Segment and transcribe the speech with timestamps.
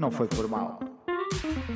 [0.00, 0.80] Não foi por mal.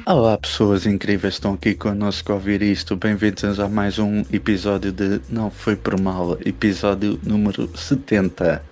[0.07, 2.97] Olá pessoas incríveis que estão aqui connosco a ouvir isto.
[2.97, 8.65] Bem-vindos a mais um episódio de Não Foi Por Mal, episódio número 70.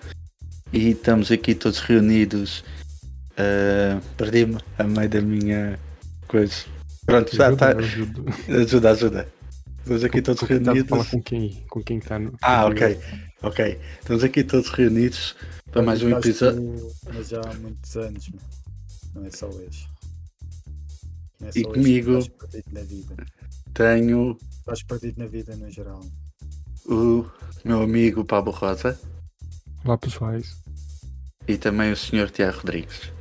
[0.73, 2.65] E estamos aqui todos reunidos.
[3.33, 5.79] Uh, Perdi-me a meio da minha
[6.27, 6.65] coisa.
[7.05, 7.77] Pronto, já está.
[7.77, 8.23] Ajuda.
[8.49, 9.29] Ajuda, ajuda.
[9.81, 11.11] Estamos aqui todos Tentar falar reunidos.
[11.11, 12.33] com quem, com quem está no.
[12.41, 12.99] Ah, ok.
[13.43, 13.79] Ok.
[14.01, 15.37] Estamos aqui todos reunidos
[15.71, 16.91] para mais um episódio.
[17.13, 18.62] Mas já há muitos anos, meu.
[19.15, 19.89] Não é só hoje.
[21.41, 22.13] Não é E só hoje comigo?
[22.13, 23.17] que Estás perdido na vida.
[23.75, 26.01] Tenho Estás perdido na vida no geral.
[26.87, 27.25] o
[27.65, 28.99] meu amigo Pablo Rosa
[29.85, 30.57] Olá pessoais.
[31.49, 32.31] e também o Sr.
[32.31, 33.13] Tiago Rodrigues.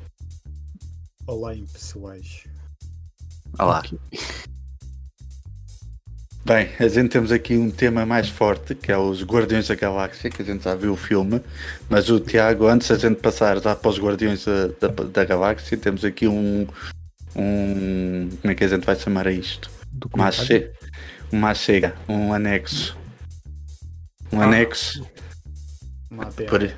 [1.27, 2.43] Olá, impessoais.
[3.59, 3.79] Olá.
[3.79, 3.99] Aqui.
[6.43, 10.29] Bem, a gente temos aqui um tema mais forte, que é os Guardiões da Galáxia,
[10.29, 11.39] que a gente já viu o filme,
[11.87, 15.77] mas o Tiago, antes da gente passar já para os Guardiões da, da, da Galáxia,
[15.77, 16.67] temos aqui um,
[17.35, 18.29] um.
[18.41, 19.69] Como é que a gente vai chamar a isto?
[20.13, 20.71] Uma che-
[21.31, 22.97] uma chega, um anexo.
[24.33, 24.45] Um Ah.
[24.45, 25.05] anexo
[26.09, 26.73] Uma por,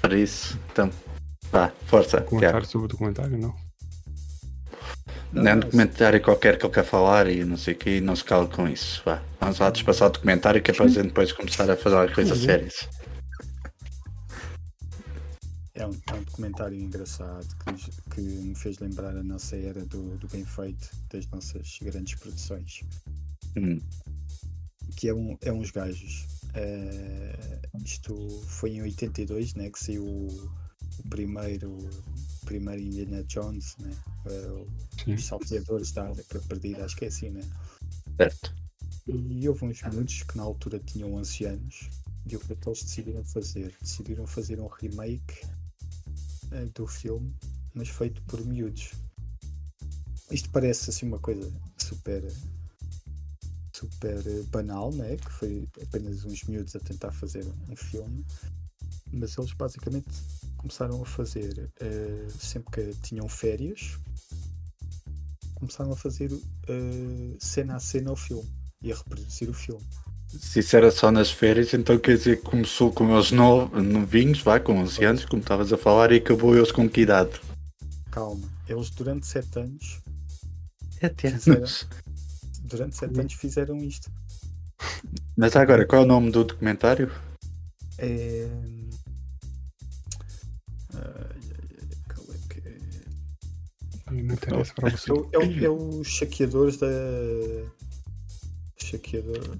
[0.00, 0.58] por isso.
[0.70, 0.90] Então,
[1.50, 2.26] vá, força, Tiago.
[2.30, 3.54] Comentário sobre o documentário, não?
[5.32, 8.14] Não é um documentário qualquer que ele quer falar e não sei o que, não
[8.14, 9.02] se cala com isso.
[9.04, 12.14] Vá, vamos lá despassar o documentário que é para a gente depois começar a fazer
[12.14, 12.44] coisas Sim.
[12.44, 12.88] sérias.
[15.74, 20.18] É um, é um documentário engraçado que, que me fez lembrar a nossa era do,
[20.18, 22.80] do bem feito, das nossas grandes produções.
[23.56, 23.78] Hum.
[24.96, 26.26] que é, um, é uns gajos.
[26.54, 28.14] Eh, isto
[28.46, 30.28] foi em 82, né, que saiu o,
[30.98, 33.90] o primeiro, o primeiro Indiana Jones, né,
[34.26, 34.66] o-
[35.04, 35.14] Sim.
[35.14, 37.42] os salteadores da África Perdida, acho que é assim, né?
[38.16, 38.54] Certo.
[39.06, 41.90] E houve uns miúdos que na altura tinham 11 anos
[42.26, 43.74] e o que é que eles decidiram fazer?
[43.80, 45.44] Decidiram fazer um remake
[46.52, 47.34] eh, do filme,
[47.74, 48.92] mas feito por miúdos.
[50.30, 52.22] Isto parece assim uma coisa super
[53.74, 55.16] super banal, né?
[55.16, 58.24] que foi apenas uns miúdos a tentar fazer um filme,
[59.12, 60.08] mas eles basicamente
[60.56, 63.98] começaram a fazer eh, sempre que tinham férias,
[65.62, 66.30] começaram a fazer
[66.68, 68.48] eh, cena a cena o filme
[68.82, 69.82] e a reproduzir o filme.
[70.28, 74.40] Se isso era só nas férias, então quer dizer que começou com eles no- novinhos,
[74.42, 77.40] vai, com 11 anos, como estavas a falar, e acabou eles com que idade?
[78.10, 80.00] Calma, eles durante sete anos,
[81.00, 81.58] 7 Fizeram.
[81.58, 81.86] anos.
[82.64, 84.10] durante sete anos fizeram isto.
[85.36, 87.12] Mas agora, qual é o nome do documentário?
[87.98, 88.48] É...
[94.12, 95.10] Não interessa para você.
[95.10, 96.86] É, o- é o- é os chaqueadores da.
[98.76, 99.58] Chaqueador.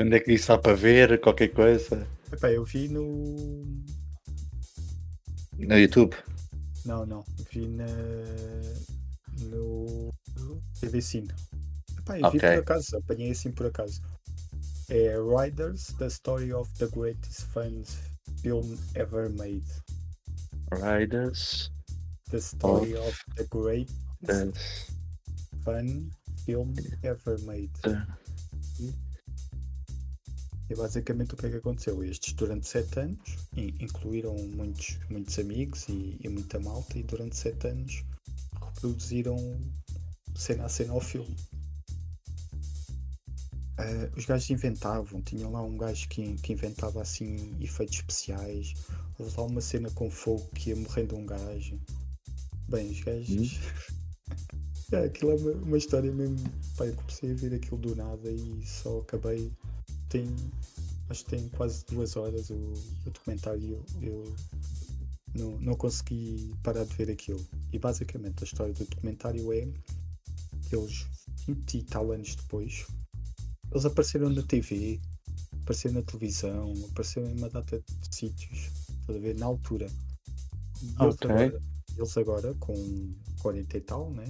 [0.00, 1.20] Onde é que isso está para ver?
[1.20, 2.06] Qualquer coisa?
[2.32, 3.64] Epá, eu vi no.
[5.58, 6.14] No YouTube?
[6.84, 7.24] Não, não.
[7.52, 7.86] Vi na.
[9.50, 10.12] No.
[10.80, 11.28] TV Cine.
[11.98, 12.40] Epá, eu vi Ok.
[12.40, 14.00] por acaso, apanhei assim por acaso.
[14.88, 17.82] É Riders, The Story of the Greatest Fun
[18.40, 19.64] Film Ever Made.
[20.72, 21.70] Riders.
[22.30, 23.90] The Story of the Great
[24.24, 24.52] the-
[25.64, 26.10] Fun
[26.44, 27.70] Film Ever Made.
[30.70, 32.04] E basicamente o que é que aconteceu?
[32.04, 33.18] Estes durante sete anos
[33.56, 38.04] in- incluíram muitos, muitos amigos e, e muita malta e durante sete anos
[38.62, 39.38] reproduziram
[40.36, 41.34] cena a cena ao filme.
[43.78, 48.74] Ah, os gajos inventavam, tinham lá um gajo que, que inventava assim efeitos especiais,
[49.18, 51.80] houve lá uma cena com fogo que ia morrendo um gajo.
[52.68, 53.58] Bem, os gajos.
[54.90, 56.38] É, aquilo é uma, uma história mesmo.
[56.74, 59.52] Pá, eu comecei a ver aquilo do nada e só acabei.
[60.08, 60.24] Tem.
[61.10, 64.36] Acho que tem quase duas horas o, o documentário e eu, eu
[65.34, 67.44] não, não consegui parar de ver aquilo.
[67.70, 69.68] E basicamente a história do documentário é
[70.68, 71.06] que eles,
[71.46, 72.86] 20 e tal anos depois,
[73.70, 75.00] eles apareceram na TV,
[75.62, 78.70] apareceram na televisão, apareceram em uma data de sítios,
[79.00, 79.86] estás a ver, na altura.
[80.82, 81.28] E eles, Ok.
[81.98, 82.74] Eles agora, com
[83.40, 84.24] 40 e tal, né?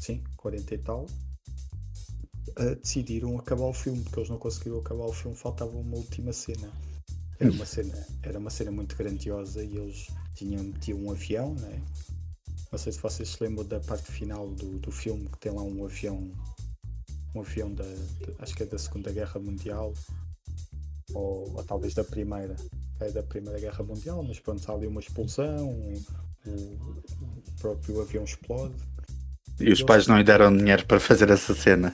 [0.00, 1.06] Sim, 40 e tal,
[2.56, 6.32] ah, decidiram acabar o filme, porque eles não conseguiram acabar o filme, faltava uma última
[6.32, 6.70] cena.
[7.38, 11.80] Era uma cena, era uma cena muito grandiosa e eles tinham metido um avião, né?
[12.70, 15.62] Não sei se vocês se lembram da parte final do, do filme que tem lá
[15.62, 16.30] um avião,
[17.34, 19.94] um avião da, de- acho que é da Segunda Guerra Mundial,
[21.14, 22.56] ou, ou talvez da Primeira,
[23.00, 25.72] é da Primeira Guerra Mundial, mas pronto, há ali uma explosão,
[26.48, 26.98] o,
[27.60, 28.74] próprio avião explode.
[29.60, 31.92] E os pais não lhe deram dinheiro para fazer essa cena.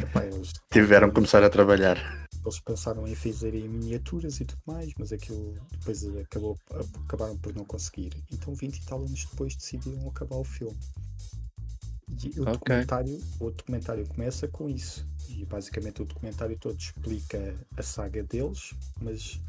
[0.00, 1.96] Epá, eles Tiveram que começar a trabalhar.
[2.44, 6.58] eles pensaram em fazer em miniaturas e tudo mais, mas aquilo depois acabou,
[7.06, 8.12] acabaram por não conseguir.
[8.32, 10.76] Então 20 e tal anos depois decidiram acabar o filme.
[12.24, 12.52] E o, Ok.
[12.52, 15.06] documentário, o documentário começa com isso.
[15.28, 19.40] E basicamente o documentário todo explica a saga deles, mas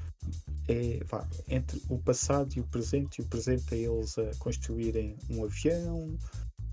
[0.68, 5.18] é vá, entre o passado e o presente, e o presente é eles a construírem
[5.30, 6.18] um avião,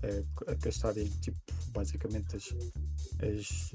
[0.03, 1.37] a, a gastarem tipo,
[1.69, 2.49] basicamente as,
[3.21, 3.71] as,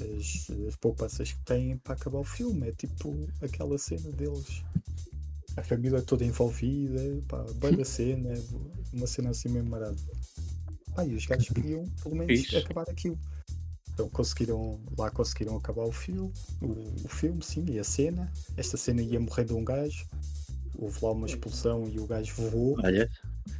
[0.00, 2.68] as, as poupanças que têm para acabar o filme.
[2.68, 4.62] É tipo aquela cena deles.
[5.56, 8.34] A família toda envolvida, pá, da cena,
[8.92, 9.96] uma cena assim mesmo marada.
[10.96, 13.18] Ah, e os gajos queriam pelo menos acabar aquilo.
[13.98, 18.32] Então conseguiram, lá conseguiram acabar o filme, o, o filme, sim, e a cena.
[18.56, 20.06] Esta cena ia morrer de um gajo.
[20.76, 22.76] Houve lá uma expulsão e o gajo voou.
[22.78, 23.10] Olha,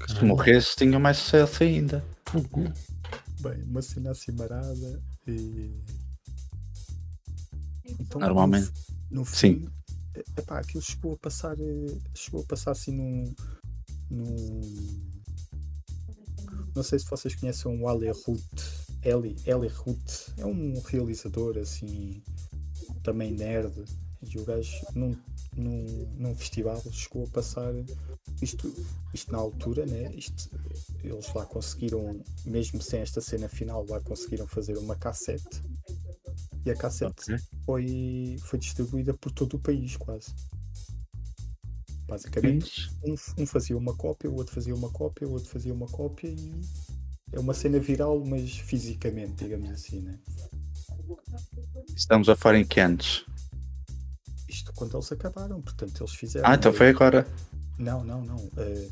[0.07, 2.05] se morresse tinha mais sucesso ainda.
[2.25, 2.73] Fogo.
[3.41, 5.75] Bem, uma cena assim marada e.
[7.99, 8.73] Então, Normalmente.
[9.11, 9.63] No, no Sim.
[9.63, 9.69] fim,
[10.15, 11.57] é- epá, aquilo chegou a passar.
[12.15, 13.35] Chegou a passar assim num.
[14.09, 14.61] num
[16.77, 18.78] não sei se vocês conhecem o Ali Ruth.
[19.03, 22.23] Eli, Eli Ruth é um realizador assim
[23.03, 23.85] também nerd
[24.23, 25.17] e o gajo num,
[25.57, 27.73] num, num festival chegou a passar
[28.43, 28.73] isto,
[29.15, 30.13] isto na altura, né?
[30.15, 30.51] Isto,
[31.03, 35.63] eles lá conseguiram, mesmo sem esta cena final, lá conseguiram fazer uma cassete
[36.65, 37.39] e a cassete Ok.
[37.65, 40.35] foi, foi distribuída por todo o país quase.
[42.07, 45.87] Basicamente, um, um fazia uma cópia, o outro fazia uma cópia, o outro fazia uma
[45.87, 46.61] cópia e
[47.33, 50.19] é uma cena viral, mas fisicamente, digamos assim, né?
[51.97, 53.25] Estamos a falar em Kents.
[54.49, 56.49] Isto quando eles acabaram, portanto eles fizeram.
[56.49, 57.27] Ah, então foi agora.
[57.79, 58.51] Não, não, não.
[58.57, 58.89] eh,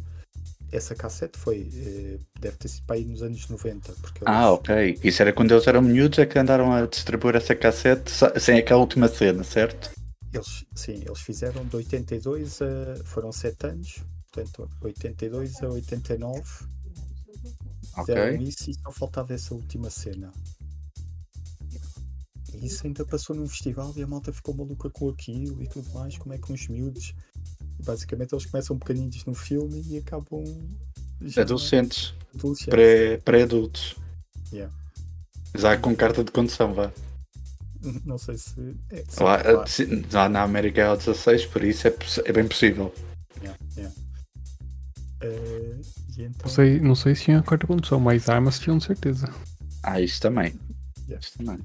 [0.70, 1.68] essa cassete foi.
[1.74, 3.92] eh, deve ter sido para aí nos anos 90.
[3.94, 4.98] Porque eles, Ah, ok.
[5.02, 8.80] Isso era quando eles eram miúdos, é que andaram a distribuir essa cassete sem aquela
[8.80, 9.90] última cena, certo?
[10.32, 13.04] eles, sim, eles fizeram de 82 a.
[13.04, 13.98] Foram 7 anos.
[14.30, 16.42] Portanto, 82 a 89.
[18.00, 20.32] Fizeram isso e só faltava essa última cena.
[22.54, 25.90] E isso ainda passou num festival e a malta ficou maluca com aquilo e tudo
[25.92, 26.16] mais.
[26.16, 27.14] Como é que uns miúdos.
[27.84, 30.42] Basicamente, eles começam pequeninos no filme e acabam.
[31.20, 32.66] já Adolescentes, adolescentes.
[32.70, 33.96] pré- pré-adultos.
[34.52, 34.74] Yeah.
[35.54, 36.90] Já com carta de condução, vá.
[38.04, 38.74] Não sei se.
[38.90, 39.68] É, sim, Lá, claro.
[39.68, 41.94] se- lá na América é ao 16, por isso é,
[42.24, 42.92] é bem possível.
[43.42, 43.94] Yeah, yeah.
[45.20, 45.80] Eh,
[46.24, 49.28] então, Não sei, não sei se tinha quarta condução, mas armas tinham certeza.
[49.82, 50.54] Ah, isso também.
[51.08, 51.20] Yeah.
[51.24, 51.58] Isso também.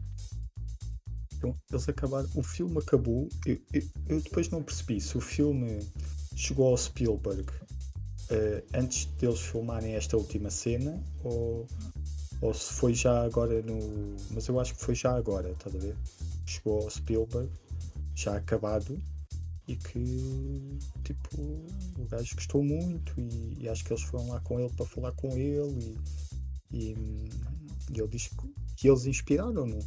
[1.35, 2.29] então, eles acabaram.
[2.35, 3.27] O filme acabou.
[3.45, 5.79] Eu, eu- eu depois não percebi se o filme
[6.35, 7.45] chegou ao Spielberg
[8.29, 11.67] eh, antes deles filmarem esta última cena ou,
[12.41, 14.15] ou se foi já agora no.
[14.31, 15.95] Mas eu acho que foi já agora, estás a ver?
[16.45, 17.49] Chegou ao Spielberg,
[18.15, 18.97] já acabado.
[19.67, 21.37] E que tipo
[21.97, 25.11] o gajo gostou muito e, e acho que eles foram lá com ele para falar
[25.13, 25.97] com ele
[26.71, 27.29] e, e,
[27.91, 29.79] e ele diz que, que eles inspiraram-no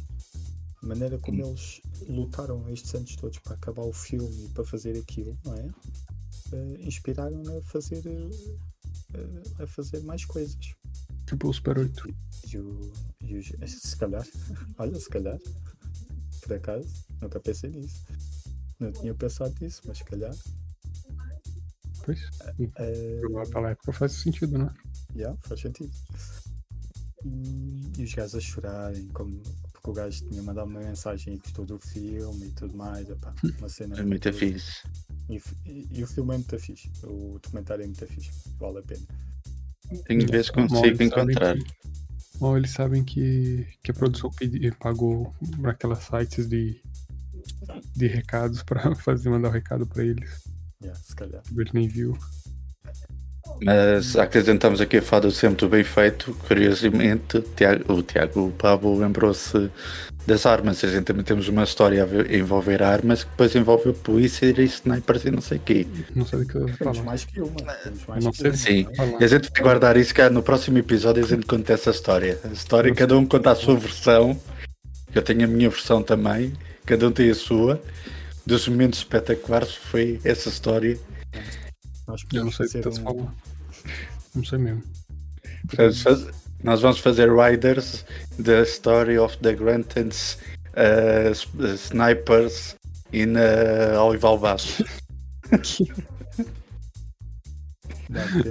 [0.81, 4.97] a maneira como eles lutaram estes anos todos para acabar o filme e para fazer
[4.97, 5.67] aquilo, não é?
[6.53, 8.03] Eh, inspiraram-no a fazer
[9.13, 10.57] eh, a fazer mais coisas.
[11.27, 12.07] Tipo o Super 8.
[12.51, 13.51] E, o, e os-
[13.81, 14.23] se calhar,
[14.77, 15.39] olha, se calhar,
[16.41, 16.87] por acaso,
[17.21, 18.03] nunca pensei nisso.
[18.79, 20.33] Não tinha pensado nisso, mas se calhar.
[22.05, 22.19] Pois.
[22.77, 24.69] eh, Naquela época faz sentido, né?
[25.15, 25.91] Yeah, faz sentido.
[27.23, 29.41] E, e os gajos a chorarem, como,
[29.73, 33.09] porque o gajo tinha mandado uma mensagem e gostou do filme e tudo mais.
[33.09, 34.83] epá, uma cena É muito fixe.
[35.29, 36.91] E, e- e o filme é muito fixe.
[37.03, 38.29] O documentário é muito fixe.
[38.59, 39.05] Vale a pena.
[40.05, 41.57] Tenho de ver se consigo encontrar.
[41.57, 41.65] que-
[42.39, 46.81] Mal eles sabem que, que a produção pedi- pagou para aquelas sites de,
[47.95, 50.43] de recados para fazer mandar o recado para eles.
[50.81, 51.41] Yeah, se calhar.
[51.57, 52.17] Ele nem viu.
[53.63, 58.47] Mas já que estamos aqui a do sempre bem feito, curiosamente, o Tiago, o, Tiago,
[58.47, 59.69] o Pablo lembrou-se
[60.27, 60.83] das armas.
[60.83, 64.47] A gente também temos uma história a ver- a envolver armas que depois envolve polícia
[64.47, 65.87] e snipers e não sei o quê.
[66.15, 67.55] Não sei do que eu Temos mais que uma.
[68.07, 68.87] Mais Não que sei Sim.
[68.97, 69.21] não é?
[69.21, 72.39] E a gente vai guardar isso, cara, no próximo episódio a gente conta essa história.
[72.43, 74.37] A história, cada um conta a sua versão.
[75.13, 76.51] Eu tenho a minha versão também,
[76.85, 77.81] cada um tem a sua.
[78.45, 80.99] Dos momentos espetaculares foi essa história.
[82.07, 83.31] Nós Eu não sei fazer um, falando.
[84.35, 84.83] Não sei mesmo.
[85.67, 86.31] Portanto,
[86.63, 88.05] nós vamos fazer Riders,
[88.43, 90.37] The Story of the Grantons
[90.75, 92.75] uh, uh, Snipers
[93.11, 94.77] in uh, Olival podemos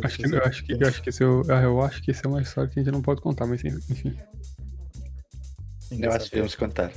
[0.05, 2.11] Acho que, eu, acho que, eu, acho que esse é o- ah, eu acho que
[2.11, 4.17] esse é uma história que a gente não pode contar, mas enfim.
[5.93, 6.91] Eu acho que devemos contar.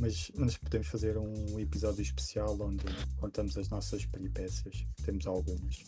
[0.00, 2.84] Mas, mas podemos fazer um episódio especial onde
[3.16, 4.86] contamos as nossas peripécias.
[5.04, 5.82] Temos algumas.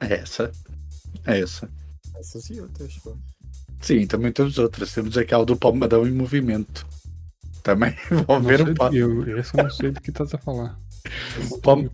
[0.00, 0.50] É essa.
[1.26, 1.70] É essa.
[2.16, 2.96] Essas e outras.
[2.98, 3.16] pô.
[3.82, 4.92] Sim, também temos outras.
[4.94, 6.86] Temos aquela do Palmadão em movimento.
[7.62, 7.94] Também
[8.26, 10.10] vão Não ver sei o do pa- que eu, essa eu não sei do que
[10.10, 10.78] estás a falar.
[11.62, 11.88] Palm-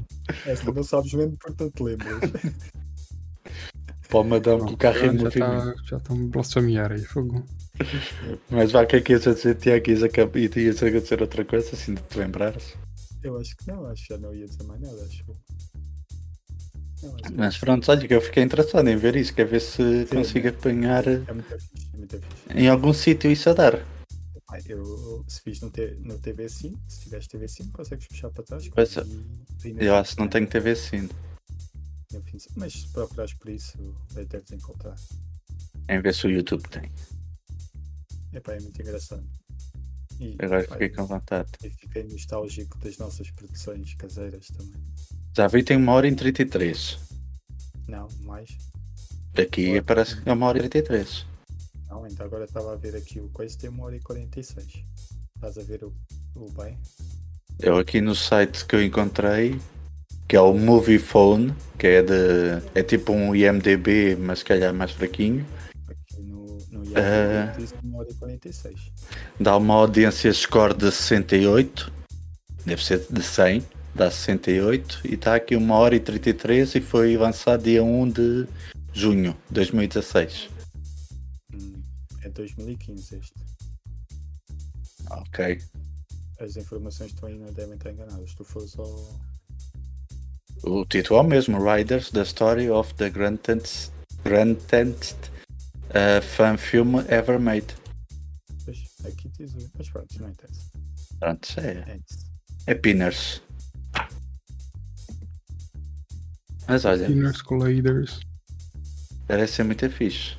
[0.47, 2.21] Esta não sabes mesmo, portanto lembras.
[4.09, 5.75] Palmadão com o carro em já movimento.
[5.77, 7.45] tá, já tá um blasfemiar aí, fogo.
[8.51, 9.91] Mas vá, o que é que ias a dizer, Tiago?
[9.91, 12.75] Ias a, e ias a dizer outra coisa, assim de te lembrares?
[13.23, 15.25] Eu acho que não, acho que já não ia dizer mais nada, acho.
[17.03, 19.61] Não, acho que Mas pronto, olha que eu fiquei interessado em ver isso, quer ver
[19.61, 20.51] se Sim, consigo né?
[20.51, 22.59] apanhar é muito fixe, é muito fixe.
[22.59, 23.75] em algum sítio isso a dar.
[24.53, 28.69] Ah, Eu, se fiz no, T, no TV5, se tiveres TV5, consegues puxar para trás.
[28.69, 29.03] Pois é.
[29.03, 31.09] e- e Eu fim acho que não de tenho semana, TV sim.
[32.13, 32.57] no fim de semana.
[32.57, 33.79] Mas se procurares por isso,
[34.15, 34.97] deves encontrar.
[35.89, 36.91] Em ver se o YouTube tem.
[38.33, 39.25] Epá, é muito engraçado.
[40.19, 41.51] E, Agora epá, fiquei com vontade.
[41.65, 44.81] e fiquei nostálgico das nossas produções caseiras também.
[45.37, 46.99] Já vi, tem uma hora e 33.
[47.89, 48.51] Não, mais.
[49.37, 49.83] Aqui Boa.
[49.83, 51.27] parece que é uma hora e 33.
[51.89, 54.85] Não, ainda agora estava a ver aqui o coisa tem uma hora e 46.
[55.35, 55.93] Estás a ver o,
[56.37, 56.79] o bem?
[57.59, 59.59] Eu aqui no site que eu encontrei,
[60.29, 62.63] que é o Movie Phone, que é de.
[62.75, 65.45] é tipo um IMDB, mas se calhar mais fraquinho.
[66.91, 68.93] E 46.
[69.39, 71.93] Dá uma audiência score de 68,
[72.65, 77.17] deve ser de 100, dá 68, e está aqui uma hora e 33 e foi
[77.17, 78.47] lançado dia 1 de
[78.93, 80.49] junho de 2016.
[81.55, 81.83] Hum,
[82.23, 83.35] é 2015 este.
[85.11, 85.61] Ok.
[86.39, 88.35] As informações estão aí não devem estar enganadas.
[88.35, 89.21] Tu fores ao.
[90.63, 93.93] O título é o mesmo, Riders, The Story of the Greatest,
[94.25, 95.31] greatest
[95.91, 97.67] uh, fan film ever made.
[98.65, 99.71] Pois, aqui diz o.
[99.77, 100.71] Mas pronto, não interessa.
[101.19, 102.01] Pronto, é, É
[102.67, 103.43] é Pinners.
[106.69, 108.21] Mas olha, Sinners Colliders.
[109.27, 110.37] parece ser muito fixe.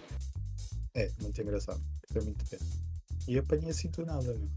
[0.96, 1.82] É, muito engraçado.
[2.12, 2.60] Foi muito bem.
[3.28, 4.50] E apanhei assim do nada, meu.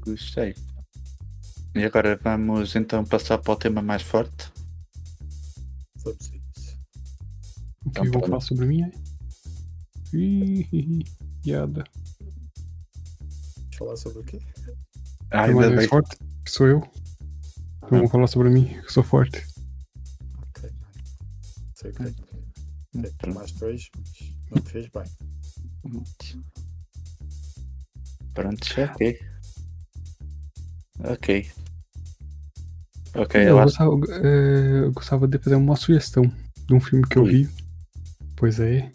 [0.00, 0.54] Gostei.
[1.74, 4.50] E agora vamos então passar para o tema mais forte.
[8.04, 8.26] Que vão pronto.
[8.28, 8.92] falar sobre mim é?
[10.12, 11.04] Ih,
[11.42, 11.84] piada.
[13.76, 14.40] Falar sobre o quê?
[15.30, 15.88] Ah, ainda mais bem.
[15.88, 16.16] forte?
[16.44, 16.82] Que sou eu.
[17.84, 19.44] Então vão falar sobre mim, que eu sou forte.
[20.48, 20.70] Ok.
[21.74, 22.02] Sei que
[22.94, 25.04] Hum, tem mais dois, mas não te fez bem.
[28.32, 29.18] Pronto, ok.
[31.04, 31.50] Ok.
[33.14, 33.64] Ok, eu, eu acho.
[33.78, 33.90] gostava,
[34.26, 36.22] eh, eu gostava de fazer uma sugestão
[36.66, 37.48] de um filme que eu vi.
[38.36, 38.90] Pois é.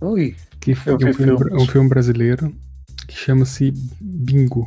[0.00, 2.54] Ui, Que foi vi um filme, um filme brasileiro
[3.06, 4.66] que chama-se Bingo.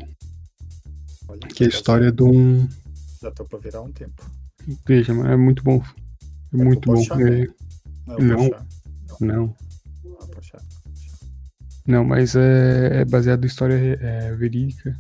[1.28, 2.68] Olha, Que é a história de um.
[3.22, 4.24] Já estou para virar um tempo.
[4.88, 5.82] Veja, é muito bom.
[6.54, 6.96] É É muito bom.
[6.96, 7.48] Pochá, É-
[8.08, 8.50] Não, Não.
[9.22, 9.56] Não,
[10.20, 10.60] Ah, Pochá.
[11.86, 14.98] não, mas é, é baseado em história é, verídica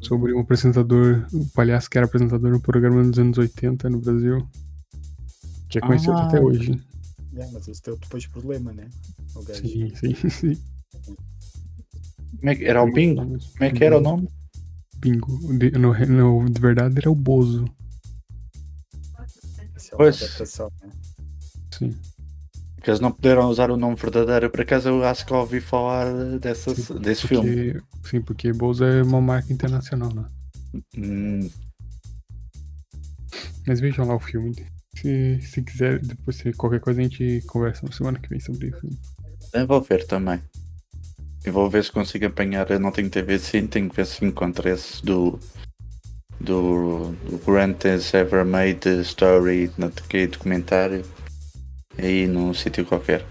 [0.00, 4.46] sobre um apresentador, um palhaço que era apresentador no programa nos anos 80 no Brasil.
[5.68, 6.26] Que é conhecido Ah.
[6.26, 6.78] até hoje.
[7.36, 8.88] É, mas esse teu depois problema, né?
[9.34, 9.66] O gajo.
[9.66, 10.62] Sim, sim, sim.
[12.38, 13.22] como é que era o Bingo?
[13.24, 14.28] Como é que era o nome?
[14.98, 15.58] Bingo.
[15.58, 17.64] De, no, no- de verdade era o Bozo.
[19.76, 20.90] Isso é uma adaptação, né?
[21.72, 21.90] Sim.
[22.82, 24.50] Que eles não puderam usar o nome verdadeiro.
[24.50, 27.72] Por acaso eu acho que ouvi falar dessa, Sim, desse filme.
[27.72, 30.24] Porque, sim, porque Bozo é uma marca internacional, né?
[30.96, 31.48] Hum,
[33.66, 34.54] Mas vejam lá o filme.
[35.04, 38.70] Se, se quiser, depois se qualquer coisa a gente conversa na semana que vem sobre
[38.70, 38.98] o filme.
[39.52, 40.40] eu vou ver também.
[41.44, 42.70] E vou ver se consigo apanhar.
[42.70, 45.38] Eu não tenho TV sim, tenho que ver se encontro esse do.
[46.40, 51.04] Do, do Greatest Ever Made Story, no que documentário,
[51.98, 53.26] aí num sítio qualquer.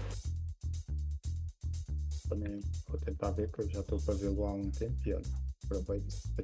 [2.28, 5.24] Também vou tentar ver, que eu já estou para vê-lo há um tempo e olha,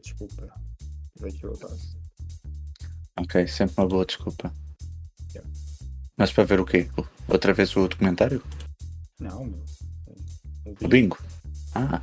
[0.02, 0.48] desculpa.
[1.20, 1.96] Vejo o atraso.
[3.16, 4.52] Ok, sempre uma boa desculpa.
[6.16, 6.88] Mas para ver o quê?
[7.28, 8.42] Outra vez o documentário?
[9.18, 9.64] Não, meu.
[10.82, 11.18] O bingo?
[11.74, 12.00] Ah,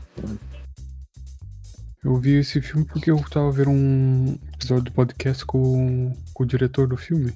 [2.04, 6.48] Eu vi esse filme porque eu tava vendo um episódio do podcast com, com o
[6.48, 7.34] diretor do filme.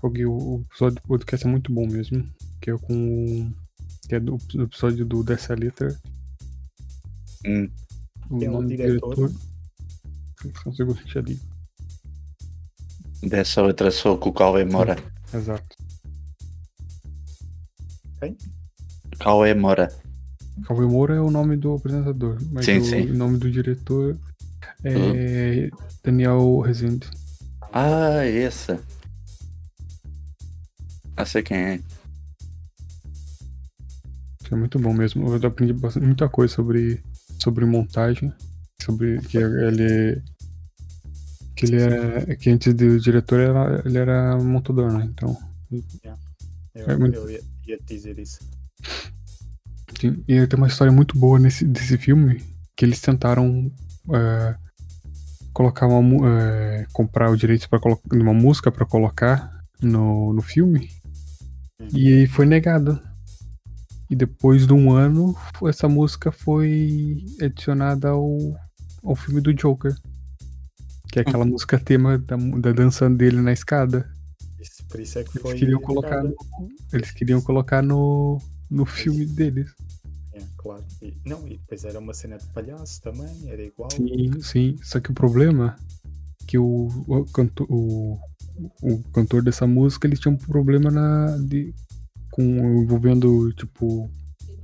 [0.00, 2.26] Porque o, episódio do podcast é muito bom mesmo.
[2.60, 2.94] Que é com.
[3.46, 3.52] o-
[4.08, 5.96] Que é do, do episódio do Dessa Letra.
[7.46, 7.70] hum,
[8.28, 9.30] O o nome do diretor?
[10.62, 11.40] Só um segundo, já digo.
[13.22, 14.96] Dessa outra sou com o Cauê Mora.
[15.32, 15.76] Exato.
[19.18, 19.92] Cauê Mora.
[20.66, 23.04] Cauê Moura é o nome do apresentador, mas Sim, o sim.
[23.06, 24.16] nome do diretor
[24.84, 25.70] é
[26.04, 27.08] Daniel Rezende.
[27.72, 28.80] Ah, essa.
[31.16, 31.80] Ah, sei quem é.
[34.50, 35.32] É muito bom mesmo.
[35.32, 37.00] Eu aprendi bastante- muita coisa sobre,
[37.40, 38.32] sobre montagem.
[38.82, 40.20] Sobre que ele.
[41.60, 42.36] Que ele é.
[42.36, 45.04] Que antes do diretor era, ele era montador, né?
[45.04, 45.36] Então.
[46.74, 48.38] Eu, É muito- eu ia, ia dizer isso.
[50.00, 52.42] Sim, E tem uma história muito boa nesse desse filme
[52.76, 53.70] que eles tentaram
[54.14, 54.54] é,
[55.52, 60.88] colocar uma é, comprar o direito para colocar uma música para colocar no, no filme
[61.94, 62.98] e foi negado.
[64.08, 65.36] E depois de um ano
[65.68, 68.38] essa música foi adicionada ao,
[69.04, 69.94] ao filme do Joker,
[71.10, 74.08] que é aquela música tema da, da dança dele na escada.
[74.60, 75.50] Isso- por isso é que foi.
[75.52, 76.34] Eles queriam colocar no,
[76.92, 78.38] eles queriam colocar no,
[78.70, 79.70] no filme deles.
[80.32, 80.84] É, claro.
[81.02, 83.90] E, não, e depois era uma cena de palhaço também, era igual.
[83.90, 84.76] Sim, sim.
[84.82, 85.76] Só que o problema
[86.42, 88.18] é que o, o, canto- o,
[88.82, 91.72] o cantor dessa música ele tinha um problema na, de,
[92.30, 92.42] com
[92.82, 94.10] envolvendo tipo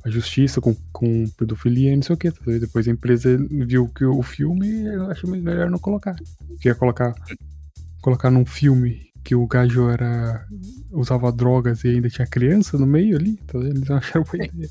[0.07, 2.31] a justiça com, com pedofilia e não sei o que.
[2.61, 6.15] Depois a empresa viu que o filme eu acho melhor não colocar.
[6.61, 7.13] Queria colocar
[8.01, 10.47] colocar num filme que o gajo era
[10.93, 13.79] usava drogas e ainda tinha criança no meio ali, tá vendo?
[13.79, 14.71] Eles não acharam boa ideia.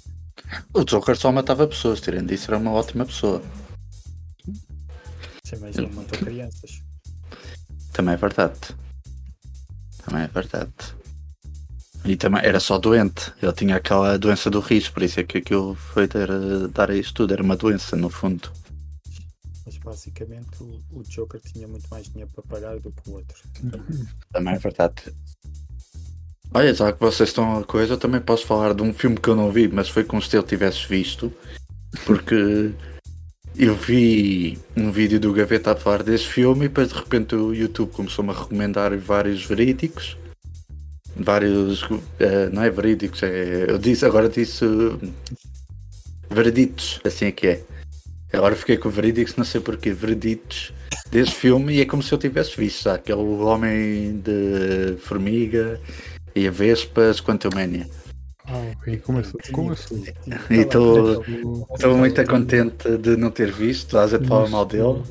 [0.74, 3.42] O Joker só matava pessoas, tirando isso, era uma ótima pessoa.
[5.44, 6.82] Você imagina, matou crianças.
[7.92, 8.60] Também é verdade.
[10.06, 10.72] Também é verdade.
[12.06, 13.34] E também era só doente.
[13.42, 16.28] Ele tinha aquela doença do riso, por isso é que aquilo foi dar,
[16.72, 17.34] dar a isso tudo.
[17.34, 18.52] Era uma doença, no fundo.
[19.66, 23.36] Mas basicamente o, o Joker tinha muito mais dinheiro para pagar do que o outro.
[24.32, 25.14] Também é verdade.
[26.54, 29.28] Olha, já que vocês estão a coisa, eu também posso falar de um filme que
[29.28, 31.34] eu não vi, mas foi como se ele tivesse visto.
[32.06, 32.72] Porque
[33.58, 37.54] eu vi um vídeo do Gaveta a falar desse filme e depois de repente o
[37.54, 40.18] YouTube começou-me a recomendar vários verídicos.
[41.16, 41.84] Vários.
[42.20, 43.70] eh, não é verídicos, é.
[43.70, 44.66] Eu disse, agora disse.
[44.66, 45.10] eh,
[46.30, 47.64] Vereditos, assim é que é.
[48.34, 49.94] Agora fiquei com verídicos, não sei porquê.
[49.94, 50.74] Vereditos
[51.10, 52.98] desse filme e é como se eu tivesse visto, sabe?
[53.00, 55.80] Aquele homem de formiga
[56.36, 57.88] e a Vespas, Quantumania.
[58.48, 59.40] Ah, ok, começou.
[59.54, 59.98] Começou.
[60.52, 61.24] E estou
[61.74, 65.02] estou muito contente de não ter visto, estás a falar mal dele.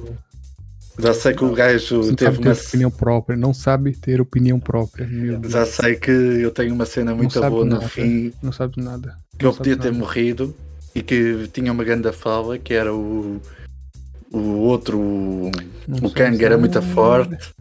[0.99, 2.53] Já sei que o gajo Não teve sabe ter uma.
[2.69, 5.09] opinião própria, não sabe ter opinião própria.
[5.49, 7.89] Já sei que eu tenho uma cena muito boa no nada.
[7.89, 9.17] fim não sabe nada.
[9.37, 9.99] que Não eu podia ter nada.
[9.99, 10.55] morrido
[10.95, 13.41] e que tinha uma grande fala que era o.
[14.33, 15.51] O outro, o,
[15.87, 17.55] Não o Kang era muito forte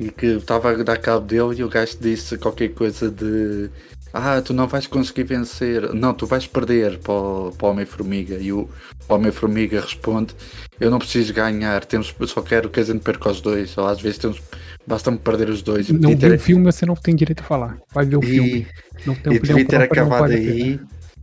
[0.00, 3.68] e que estava a dar cabo dele e o gajo disse qualquer coisa de
[4.12, 8.36] Ah, tu não vais conseguir vencer, não, tu vais perder para o, para o Homem-Formiga.
[8.36, 8.68] E o
[9.08, 10.34] Homem-Formiga responde:
[10.78, 13.76] Eu não preciso ganhar, temos, só quero que a gente perca os dois.
[13.78, 14.42] Ou às vezes temos,
[14.86, 15.88] basta-me perder os dois.
[15.88, 17.78] E Não viu ter, o filme, você não tem direito a falar.
[17.92, 18.66] Vai ver o e, filme.
[19.06, 20.78] Não tem e devia ter acabado aí.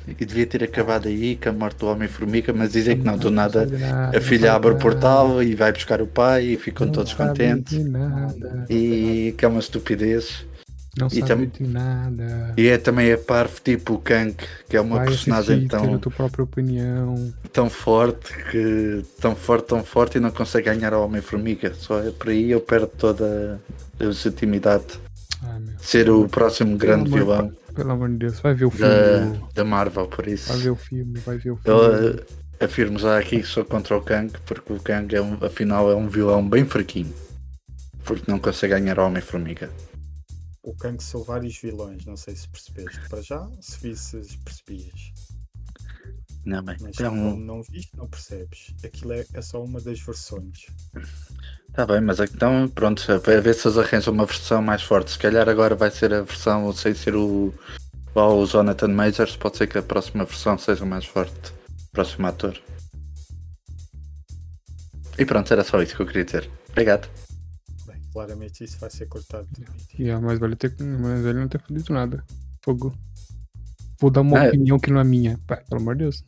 [0.07, 3.29] E devia ter acabado aí com a morte do Homem-Formiga, mas dizem que não, do
[3.29, 7.13] nada nada, a filha abre o portal e vai buscar o pai e ficam todos
[7.13, 7.77] contentes.
[8.67, 10.48] E que é uma estupidez.
[10.97, 12.53] Não E sabe de nada.
[12.57, 14.35] E é também a parvo tipo o Kang,
[14.67, 17.33] que é uma Vai personagem assistir, ter a tão, tua própria opinião.
[17.53, 21.73] tão forte que tão forte, tão forte e não consegue ganhar ao Homem-Formiga.
[21.75, 23.61] Só é por aí eu perdo toda
[23.99, 24.99] a legitimidade
[25.77, 28.91] de ser o próximo grande vilão Pelo amor de Deus, vai ver o filme.
[28.91, 30.49] da, do- da Marvel, por isso.
[30.51, 31.79] Vai ver o filme, vai ver o filme.
[31.79, 32.09] Eu
[32.59, 35.89] eh, afirmo já aqui que sou contra o Kang, porque o Kang é um, afinal
[35.89, 37.13] é um vilão bem fraquinho.
[38.03, 39.69] Porque não consegue ganhar ao Homem-Formiga.
[40.63, 42.99] O Kang são vários vilões, não sei se percebeste.
[43.09, 45.13] Para já, se visses, percebias.
[46.45, 46.77] Não, bem.
[46.81, 48.73] Mas como um, não viste, não percebes.
[48.83, 50.67] Aquilo é, é só uma das versões.
[51.73, 55.11] Tá bem, mas então pronto, a ver se eles arranjam uma versão mais forte.
[55.11, 57.53] Se calhar agora vai ser a versão sem ser o,
[58.15, 61.53] o Jonathan Majors, pode ser que a próxima versão seja mais forte.
[61.91, 62.59] Próximo ator.
[65.17, 66.49] E pronto, era só isso que eu queria dizer.
[66.69, 67.09] Obrigado.
[68.19, 69.87] Claramente isso vai ser cortado do vídeo.
[69.97, 72.21] Yeah, mas vale ter, mas ele não ter dito nada.
[72.61, 72.93] Fogo.
[73.97, 74.47] Vou dar uma Ah, é.
[74.49, 75.39] opinião que não é minha.
[75.47, 76.25] Pá, pelo amor de Deus.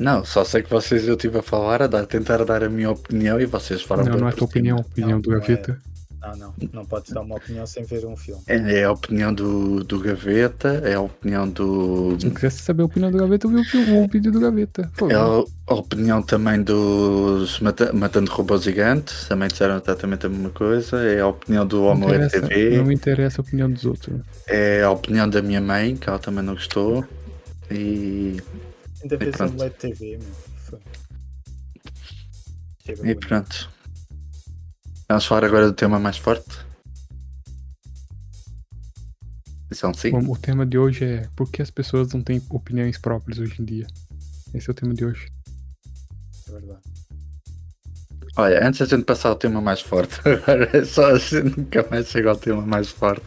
[0.00, 2.90] Não, só sei que vocês eu estive a falar, a dar, tentar dar a minha
[2.90, 5.32] opinião e vocês falaram não, bem não é por tua opinião, a opinião Não, do
[5.34, 5.38] é.
[5.40, 5.78] Gaveta.
[6.20, 6.54] Não, não.
[6.72, 8.42] Não podes dar uma opinião sem ver um filme.
[8.48, 12.16] É a opinião do, do Gaveta, é a opinião do.
[12.18, 14.40] Se eu quisesse saber a opinião do Gaveta, eu vi o, filme, o vídeo do
[14.40, 14.90] Gaveta.
[15.08, 20.50] É a, a opinião também dos Mata- Matando Robôs Gigantes, também disseram exatamente a mesma
[20.50, 20.96] coisa.
[20.98, 24.18] É a opinião do não, Homo TV, não me interessa a opinião dos outros.
[24.48, 27.04] é a opinião da minha mãe, que ela também não gostou.
[27.70, 28.36] E
[29.02, 29.56] Ainda pronto.
[29.58, 30.80] LED TV, meu.
[33.04, 33.68] E pronto.
[35.08, 36.66] Vamos falar agora do tema mais forte.
[39.70, 40.10] São sim.
[40.10, 43.60] Bom, o tema de hoje é por que as pessoas não têm opiniões próprias hoje
[43.60, 43.86] em dia.
[44.52, 45.28] Esse é o tema de hoje.
[46.48, 46.80] É verdade.
[48.36, 51.86] Olha, antes da gente passar ao tema mais forte, agora é só a gente nunca
[51.88, 53.24] mais chega ao tema mais forte.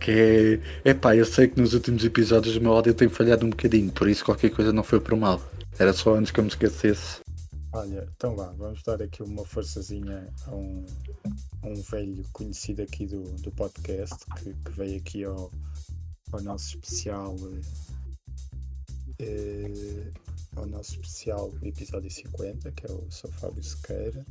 [0.00, 0.90] Que é.
[0.90, 4.08] Epá, eu sei que nos últimos episódios o meu áudio tem falhado um bocadinho, por
[4.08, 5.42] isso qualquer coisa não foi por mal.
[5.78, 7.20] Era só antes que eu me esquecesse.
[7.72, 10.86] Olha, então vá, vamos dar aqui uma forçazinha a um,
[11.62, 15.52] a um velho conhecido aqui do, do podcast que, que veio aqui ao,
[16.32, 17.36] ao nosso especial.
[19.18, 20.10] eh,
[20.56, 23.32] ao nosso especial episódio 50, que é o Sr.
[23.32, 24.26] Fábio Sequeira.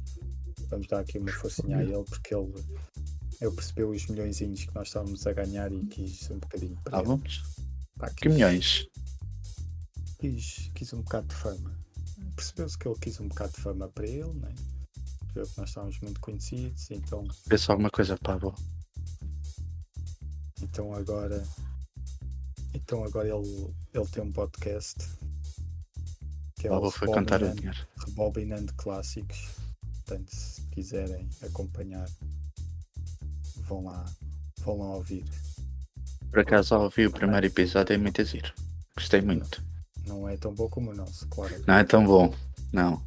[0.70, 2.52] Vamos dar aqui uma forcinha a ele porque ele,
[3.40, 7.02] ele percebeu os milhõezinhos que nós estávamos a ganhar e quis um bocadinho para Ah,
[7.04, 7.44] vamos?
[7.98, 8.88] Pá, Que quis- milhões?
[10.20, 11.78] quis, quis um bocado de fama.
[12.38, 14.54] Percebeu-se que ele quis um bocado de fama para ele, né?
[15.34, 18.54] Percebeu que nós estávamos muito conhecidos, então, Vê só alguma coisa avó.
[20.62, 21.44] então agora.
[22.76, 24.96] Então agora ele, ele tem um podcast
[26.60, 27.88] que é A o foi contar o dinheiro.
[28.06, 29.56] Rebobinando Clássicos.
[30.06, 32.08] Portanto, se quiserem acompanhar,
[33.64, 34.06] vão lá,
[34.60, 35.26] vão lá ouvir.
[36.30, 38.54] Por acaso já ouvi o primeiro episódio, é muito giro.
[38.96, 39.64] Gostei muito.
[40.08, 41.54] Não é tão bom como o nosso, claro.
[41.68, 42.34] Não é tão bom,
[42.72, 43.02] não.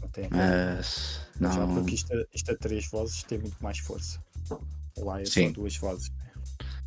[0.00, 1.20] Não tem Mas.
[1.40, 1.74] Já Não.
[1.74, 4.18] porque isto, a- isto a três vozes tem muito mais força.
[4.98, 5.48] Lá é Sim.
[5.48, 6.10] só duas vozes.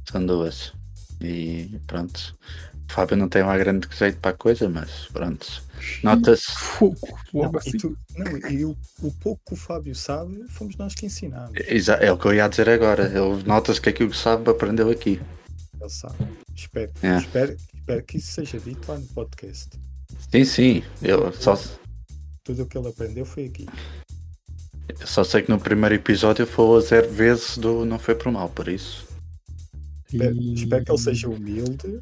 [0.10, 0.74] São duas.
[1.22, 2.36] E pronto.
[2.90, 5.46] O Fábio não tem lá grande jeito para a coisa, mas pronto.
[6.04, 6.46] Nota-se.
[6.52, 6.98] Fogo,
[7.34, 7.78] Não, e, assim.
[7.78, 11.52] tu- não, e o, o pouco que o Fábio sabe, fomos nós que ensinámos.
[11.68, 13.06] Exa- É o que eu ia dizer agora.
[13.06, 15.22] Ele nota-se que aquilo que sabe aprendeu aqui.
[15.80, 16.16] Ele sabe.
[16.56, 17.18] Espero, É.
[17.18, 19.70] espero, espero que isso seja dito lá no podcast.
[20.32, 20.84] Sim, sim.
[21.02, 21.58] Eu só,
[22.44, 23.66] Tudo o que ele aprendeu foi aqui.
[25.00, 28.32] eu só sei que no primeiro episódio foi a zero vezes do Não Foi Por
[28.32, 29.08] Mal, por isso.
[30.12, 32.02] Espero, E- espero que ele seja humilde.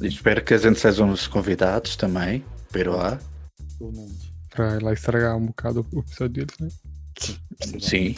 [0.00, 2.42] E espero que a gente sejam os convidados também.
[2.72, 3.20] Pero lá.
[3.78, 4.32] Pelo menos.
[4.48, 6.68] Pra lá estragar um bocado o episódio deles, né?
[7.18, 8.14] Sim, Sim.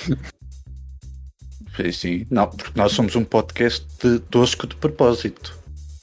[1.77, 2.27] Sim, sim.
[2.31, 5.59] Não, porque nós somos um podcast de tosco de propósito.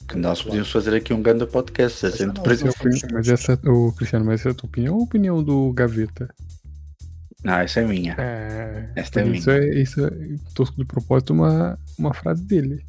[0.08, 2.04] Que nós podíamos fazer aqui um grande podcast.
[2.04, 2.66] A Mas gente não, precisa.
[2.66, 5.42] não somos Mas essa, o Cristiano, mas essa é a tua opinião ou a opinião
[5.42, 6.28] do Gaveta?
[7.44, 8.14] Não, essa é minha.
[8.18, 9.62] É, Esta é isso minha.
[9.62, 10.10] é, isso é
[10.54, 12.84] tosco de propósito, uma, uma frase dele.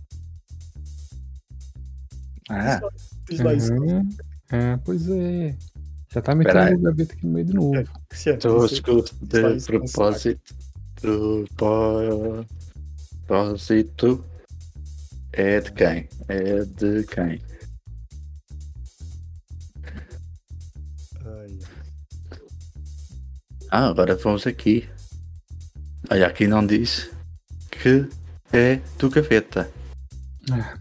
[2.49, 2.81] Ah.
[3.29, 4.09] Uhum.
[4.51, 5.55] É, pois é.
[6.13, 7.83] Já tá metendo o Gaveta aqui no meio de novo.
[8.11, 10.41] Isso- tosco de com propósito.
[13.31, 14.25] Propósito.
[15.31, 16.09] É de quem?
[16.27, 17.41] É de quem?
[21.25, 21.59] Ai,
[23.71, 24.89] Ah, agora vamos aqui.
[26.09, 27.09] Olha, aqui não diz
[27.71, 28.05] que
[28.51, 29.71] é do gaveta.
[30.51, 30.77] Ah,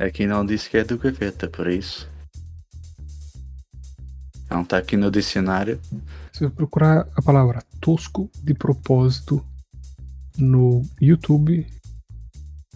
[0.00, 2.10] Aqui não diz que é do gaveta, por isso.
[4.50, 5.80] Não está aqui no dicionário.
[6.34, 9.44] Se eu procurar a palavra tosco de propósito
[10.36, 11.66] no YouTube,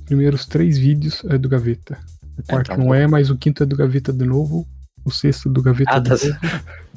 [0.05, 1.99] primeiros três vídeos é do Gaveta.
[2.39, 4.67] O quarto Então, não é, mas o quinto é do Gaveta de novo.
[5.05, 6.79] O sexto do Gaveta Ah, de tá novo.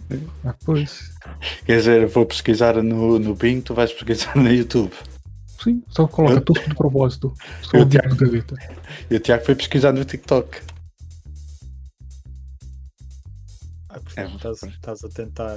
[0.44, 1.10] Ah, pois.
[1.66, 4.92] Quer dizer, eu vou pesquisar no, no Bing, tu vais pesquisar no YouTube.
[5.64, 7.34] Sim, só coloca Eu- tosco de propósito.
[7.62, 8.56] Só Eu o do Gaveta.
[9.10, 10.60] E o Tiago foi pesquisar no TikTok.
[13.90, 15.56] ah, É, estás, estás a tentar.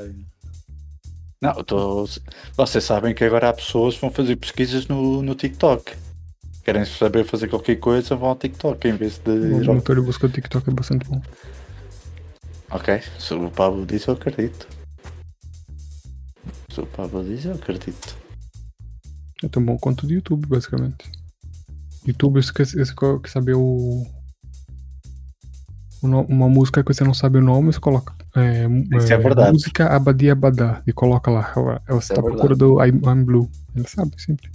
[1.44, 2.08] Não, eu tô...
[2.56, 5.94] vocês sabem que agora há pessoas que vão fazer pesquisas no, no TikTok.
[6.64, 9.30] Querem saber fazer qualquer coisa, vão ao TikTok em vez de.
[9.30, 11.20] O motor de busca do TikTok é bastante bom.
[12.70, 14.66] Ok, se o Pablo diz, eu acredito.
[16.70, 18.16] Se o Pablo diz, eu acredito.
[19.42, 21.12] É tão bom quanto o do YouTube, basicamente.
[22.06, 24.06] YouTube, você quer, você quer saber o.
[26.04, 28.14] uma música que você não sabe o nome, você coloca.
[28.36, 29.52] É, Isso é verdade.
[29.52, 30.82] Música Abadia Abadá.
[30.86, 31.52] E coloca lá.
[31.88, 33.50] Você Isso é procurando I'm, I'm Blue.
[33.74, 34.50] Ele sabe sempre.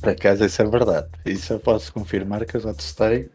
[0.00, 1.08] Por acaso, isso é verdade.
[1.26, 3.28] Isso eu posso confirmar que eu já testei.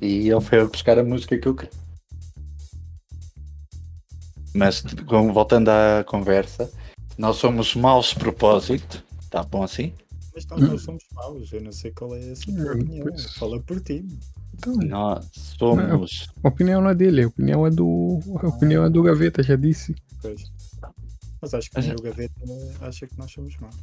[0.00, 1.70] E ele foi buscar a música que eu queria.
[4.54, 4.84] Mas,
[5.32, 6.70] voltando à conversa,
[7.16, 9.02] nós somos maus propósito.
[9.30, 9.94] Tá bom assim?
[10.34, 11.52] Mas nós não somos maus.
[11.52, 13.06] Eu não sei qual é essa tua Hum, opinião.
[13.06, 13.24] pois.
[13.34, 14.06] Fala por ti.
[14.54, 16.28] Então, Nós somos.
[16.42, 18.18] a opinião não é dele, a opinião é do.
[18.42, 19.94] A opinião é do Gaveta, já disse.
[20.20, 20.42] Pois.
[21.40, 22.34] Mas acho que é- o Gaveta
[22.80, 23.74] acha que nós somos maus.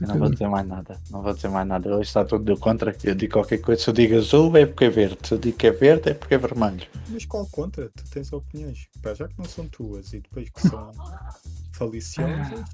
[0.00, 1.00] não vou dizer mais nada.
[1.10, 1.88] Não vou dizer mais nada.
[1.94, 2.96] Hoje está tudo do contra.
[3.04, 3.80] Eu digo qualquer coisa.
[3.80, 5.18] Se eu digo azul é porque é verde.
[5.22, 6.84] Se eu digo que é verde é porque é vermelho.
[7.08, 7.88] Mas qual contra?
[7.94, 8.88] Tu tens opiniões.
[9.00, 10.90] Pá, já que não são tuas e depois que são
[11.72, 12.64] faliciosas,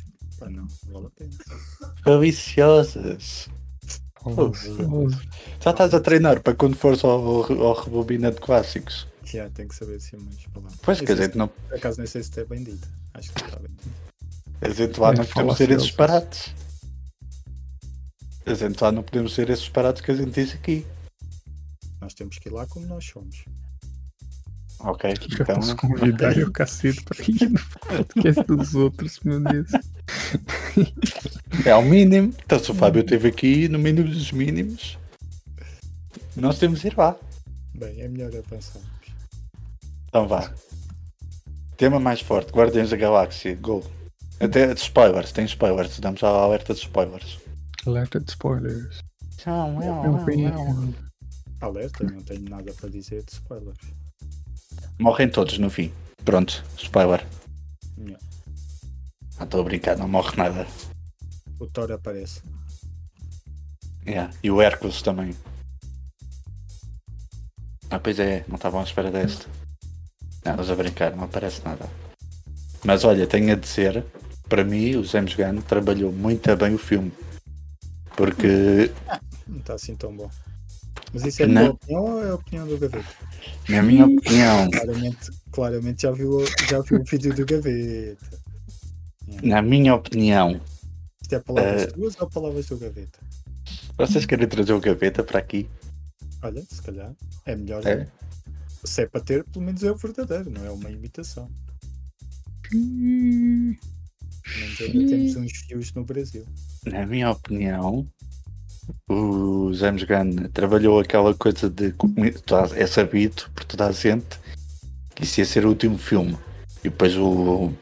[0.45, 1.31] pá, não, vale a pena.
[2.05, 3.49] Deliciosas.
[5.61, 7.11] Já estás a treinar para quando fores ao,
[7.61, 9.07] ao Rebobina de Clássicos.
[9.25, 10.79] Já, tem que saber assim mais palavras.
[10.83, 12.89] Pois, quer dizer, não, se- Por acaso nem sei se é bem dita.
[13.15, 13.91] Acho que está bem dita.
[14.61, 16.55] a gente lá É, não podemos ser esses disparates.
[18.47, 20.87] A gente lá não podemos ser esses disparates que a gente diz aqui.
[22.01, 23.45] Nós temos que ir lá como nós somos.
[24.85, 25.55] Ok, então.
[25.57, 29.71] posso convidar o cacete pra ir no podcast dos outros, meu Deus.
[31.65, 32.35] É o mínimo.
[32.45, 34.99] Então, se o Fábio esteve aqui, no mínimo dos mínimos,
[36.35, 37.17] nós temos de ir lá.
[37.75, 38.89] Bem, é melhor avançarmos.
[40.09, 40.53] Então vá.
[41.77, 43.55] Tema mais forte: Guardiões da Galáxia.
[43.57, 43.85] Go.
[44.41, 46.01] Até de spoilers, tem spoilers.
[46.01, 47.39] Damos a alerta de spoilers.
[47.87, 49.01] Alerta de spoilers.
[49.37, 50.53] Tchau, Não tem-
[51.61, 53.79] Alerta, não tenho nada para dizer de spoilers.
[54.99, 55.93] Morrem todos no fim.
[56.25, 57.27] Pronto, spoiler.
[57.97, 58.17] Não.
[59.41, 60.67] Estou a brincar, não morre nada.
[61.59, 62.43] O Thor aparece.
[64.07, 64.33] Yeah.
[64.43, 65.35] E o Hércules também.
[67.91, 69.47] Ah, pois é, não estavam à espera deste.
[70.45, 71.89] Não, estás a brincar, não aparece nada.
[72.85, 74.05] Mas olha, tenho a dizer,
[74.49, 77.13] para mim, o James Gunn trabalhou muito bem o filme.
[78.17, 78.91] Porque,
[79.47, 80.31] Não está assim tão bom.
[81.13, 81.63] Mas isso é a Não.
[81.65, 83.09] tua opinião ou é a opinião do Gaveta?
[83.69, 88.41] na minha opinião, Claramente, claramente já, viu, já viu o vídeo do Gaveta.
[89.43, 90.61] na minha opinião,
[91.21, 91.87] Isto é palavras Eh.
[91.89, 93.19] tuas ou palavras do Gaveta?
[93.99, 95.69] vocês querem trazer o gaveta para aqui?
[96.43, 97.13] Olha, se calhar
[97.47, 97.87] é melhor.
[97.87, 98.09] É?
[98.85, 101.49] Se é para ter, pelo menos é o verdadeiro, não é uma imitação.
[102.75, 103.77] Hum,
[104.43, 106.45] Pelo menos ainda temos uns fios no Brasil.
[106.87, 108.07] Na minha opinião,
[109.09, 111.95] o James Gunn trabalhou aquela coisa de.
[112.77, 114.41] É sabido por toda a gente
[115.15, 116.37] que isso ia ser o último filme.
[116.81, 117.73] E depois o,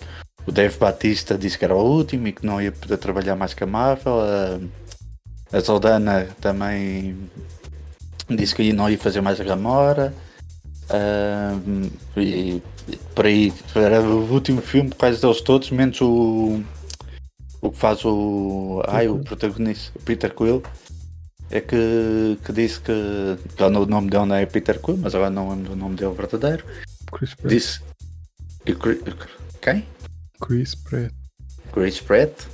[0.47, 3.55] o Dave Batista disse que era o último e que não ia poder trabalhar mais
[3.55, 4.21] com a Marvel.
[4.21, 7.17] A, a Zaldana também
[8.29, 10.13] disse que não ia fazer mais a Gamora.
[10.89, 11.57] Ah,
[12.17, 16.61] e, e por aí era o último filme, quase deles todos, menos o.
[17.63, 18.83] O que faz o.
[18.89, 20.63] Ai, o protagonista, o Peter Quill.
[21.51, 22.93] É que, que disse que.
[22.93, 26.65] o nome dele não é Peter Quill, mas agora não lembro o nome dele verdadeiro.
[27.11, 27.53] Chris Pratt.
[27.53, 27.81] Disse.
[28.67, 28.75] e
[29.61, 29.85] Quem?
[30.41, 31.13] Chris Pratt.
[31.73, 32.47] Chris Pratt.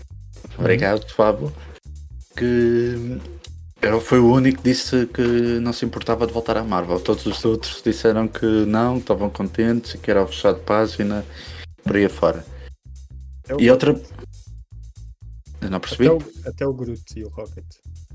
[0.59, 1.53] Obrigado, Fábio.
[2.35, 3.21] Que
[3.83, 6.99] ele foi o único que disse que não se importava de voltar à Marvel.
[6.99, 11.25] Todos os outros disseram que não, estavam contentes e que era o fechado de página
[11.85, 12.45] por aí afora.
[13.45, 13.95] Até o, E outra.
[15.61, 16.07] Eu não percebi?
[16.07, 17.65] até, o, até o Groot e o Rocket.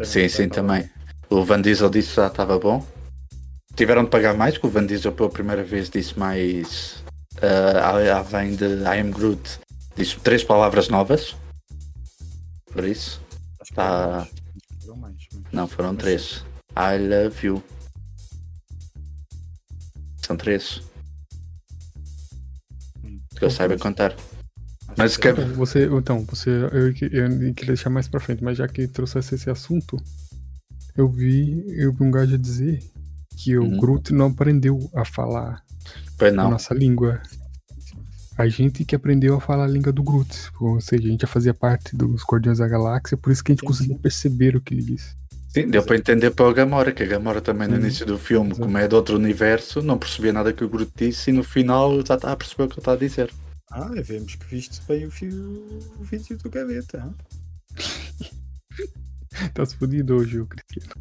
[0.03, 0.89] Sim, sim, também.
[1.29, 2.85] O Van Diesel disse que já estava bom.
[3.75, 7.03] Tiveram de pagar mais, que o Van Diesel pela primeira vez disse mais.
[7.37, 9.59] Uh, além de I am Groot,
[9.95, 11.35] disse três palavras novas.
[12.71, 13.21] Por isso,
[13.73, 14.27] Tá.
[14.81, 16.45] foram mais, mas- não, foram Mas- três.
[16.75, 17.63] I love you.
[20.25, 20.81] São três.
[23.03, 23.19] Hum.
[23.35, 24.15] Que eu saiba contar.
[25.03, 27.27] Mas que- que- Então, você, então, você, eu, eu queria
[27.67, 29.97] deixar mais pra frente, mas já que trouxesse esse assunto,
[30.95, 32.79] eu vi, eu vi um gajo dizer
[33.37, 33.77] que o Uhum.
[33.79, 35.61] Groot não aprendeu a falar
[36.17, 36.51] Pois a não.
[36.51, 37.21] nossa língua.
[38.37, 40.49] A gente que aprendeu a falar a língua do Groot.
[40.59, 43.55] Ou seja, a gente já fazia parte dos Guardiões da Galáxia, por isso que a
[43.55, 45.15] gente conseguiu perceber o que ele disse.
[45.49, 47.81] Sim, deu para entender pela Gamora, que a Gamora também no Sim.
[47.81, 48.61] início do filme, Exato.
[48.61, 52.03] como é de outro universo, não percebia nada que o Groot disse e no final
[52.05, 53.29] já está a perceber o que ele está a dizer.
[53.71, 55.31] Ah, vemos que viste bem o, fio,
[55.97, 56.97] o vídeo do Gaveta.
[56.97, 57.13] hã?
[59.53, 60.93] Tá se fudido hoje, o Cristiano.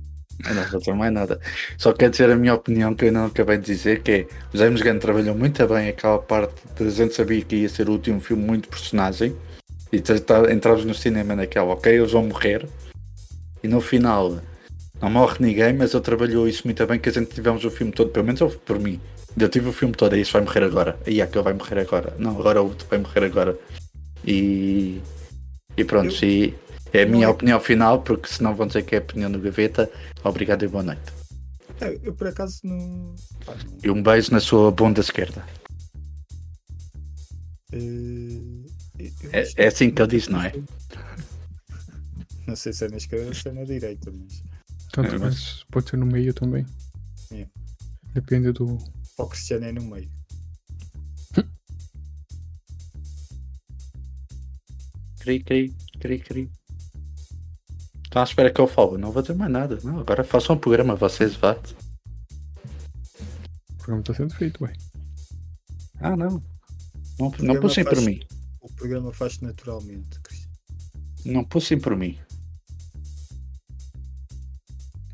[0.48, 1.40] Eu não vou dizer mais nada.
[1.76, 4.56] Só quero dizer a minha opinião que eu não acabei de dizer, que é o
[4.56, 7.92] James Gunn trabalhou muito bem aquela parte de a gente sabia que ia ser o
[7.92, 9.36] último filme muito personagem.
[9.92, 10.00] E
[10.52, 12.68] entramos no cinema naquela, ok, eles vão morrer.
[13.62, 14.40] E no final
[15.02, 17.92] não morre ninguém, mas ele trabalhou isso muito bem que a gente tivemos o filme
[17.92, 19.00] todo, pelo menos por mim.
[19.38, 20.98] Eu tive o filme todo, aí este vai morrer agora.
[21.06, 22.14] Aí aquele vai morrer agora.
[22.18, 23.58] Não, agora o outro vai morrer agora.
[24.24, 25.00] E.
[25.76, 26.54] E pronto, Eu- e
[26.92, 29.30] é a não minha é- opinião final, porque senão vão dizer que é a opinião
[29.30, 29.90] do Gaveta.
[30.24, 31.00] Obrigado e boa noite.
[31.80, 33.14] É, eu por acaso não.
[33.82, 35.42] E um beijo na sua bunda esquerda.
[37.72, 38.66] eh,
[39.32, 40.52] É, é assim que ele diz, não é?
[42.46, 44.42] Não sei se é na esquerda ou se é na direita, mas.
[44.92, 46.66] Tanto É, mas- faz, pode ser no meio também.
[47.30, 47.46] É.
[48.12, 48.76] Depende do.
[49.20, 50.10] Para o Cristiano é no meio.
[55.20, 56.50] Cri, cri, cri, cri.
[58.02, 58.96] Estão à espera que eu fale.
[58.96, 59.78] Não vou dizer mais nada.
[59.84, 61.52] Não, agora façam um programa, vocês vá.
[63.68, 64.72] O programa tá sendo feito, ué.
[66.00, 66.42] Ah, não.
[67.18, 68.20] Não, não pussem por mim.
[68.62, 70.56] O programa faz naturalmente, Cristiano.
[71.26, 72.18] Não pussem por mim.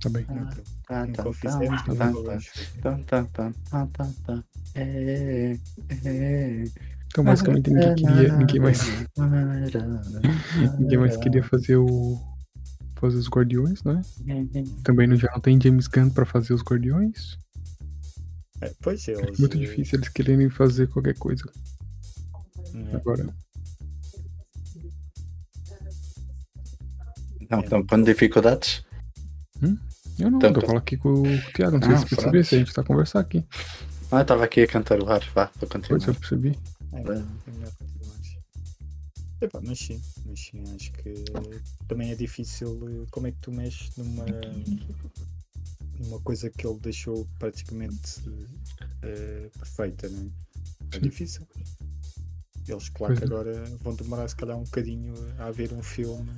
[0.01, 0.25] Tá bem.
[0.29, 0.76] Nunca, Tá,
[1.07, 1.83] nunca fizemos.
[4.75, 5.57] É,
[6.05, 6.65] é.
[7.07, 8.37] Então, basicamente, ninguém queria.
[8.37, 8.81] Ninguém mais,
[10.79, 12.19] ninguém mais queria fazer o.
[12.99, 14.01] Fazer os Guardiões, né?
[14.83, 17.39] Também não, já não tem James Gunn pra fazer os Guardiões.
[18.63, 19.39] É, pois É eles.
[19.39, 21.45] muito difícil eles quererem fazer qualquer coisa
[22.73, 23.27] né, agora.
[27.51, 28.85] Não, estão com dificuldades?
[30.19, 32.31] Eu não, Tanto- tô falando aqui com o Thiago, não sei Ah, se você percebeu,
[32.33, 32.45] pronto.
[32.47, 33.45] se a gente tá conversando aqui.
[34.11, 35.21] Ah, eu estava aqui a cantarolar.
[35.35, 36.09] Vá, vou Pois continuar.
[36.09, 36.59] eu percebi.
[36.93, 37.23] É, é.
[39.43, 41.13] Epá, mas sim, mas sim, acho que
[41.87, 42.81] também é difícil.
[42.89, 44.25] eh, Como é que tu mexes numa,
[45.99, 48.23] numa coisa que ele deixou praticamente
[49.03, 50.21] eh, perfeita, não
[50.93, 50.97] é?
[50.97, 51.47] É difícil.
[52.67, 53.35] Eles, claro que Pois é.
[53.35, 56.31] agora vão demorar se calhar um bocadinho a ver um filme.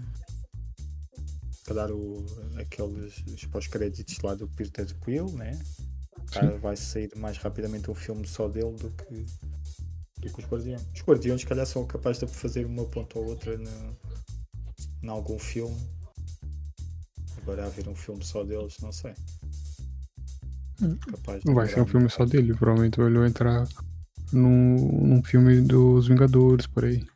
[1.68, 2.24] Se calhar o,
[2.56, 5.58] aqueles os pós-créditos lá do Peter Quill, né?
[6.32, 9.26] Cara, vai sair mais rapidamente um filme só dele do que,
[10.18, 10.80] do que os Guardiões.
[10.94, 13.54] Os Guardiões, se calhar, são capazes de fazer uma ponta ou outra
[15.02, 15.76] em algum filme.
[17.42, 19.12] Agora, haver um filme só deles, não sei.
[20.80, 20.96] Hum.
[20.96, 23.68] Capaz vai ser um filme só dele, provavelmente ele vai entrar
[24.32, 27.06] num, num filme dos Vingadores, por aí.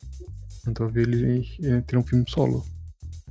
[0.67, 2.63] Então ver ele entre um filme solo.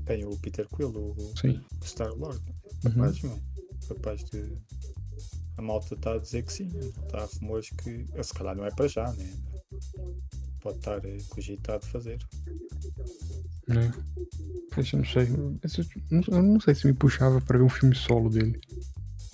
[0.04, 1.60] Tem o Peter Quill, o, Sim.
[1.82, 2.40] Star-Lord.
[2.84, 2.92] Uhum.
[2.92, 3.38] Capaz, meu.
[3.88, 4.52] Capaz de.
[5.56, 6.68] A malta está a dizer que sim.
[7.06, 8.06] Está a rumores que.
[8.22, 9.32] Se calhar não é para já, né?
[10.60, 12.18] Pode estar eh, cogitado fazer.
[13.68, 13.92] Né?
[14.72, 15.28] Poxa, não sei.
[16.30, 18.58] Eu não sei se me puxava pra ver um filme solo dele.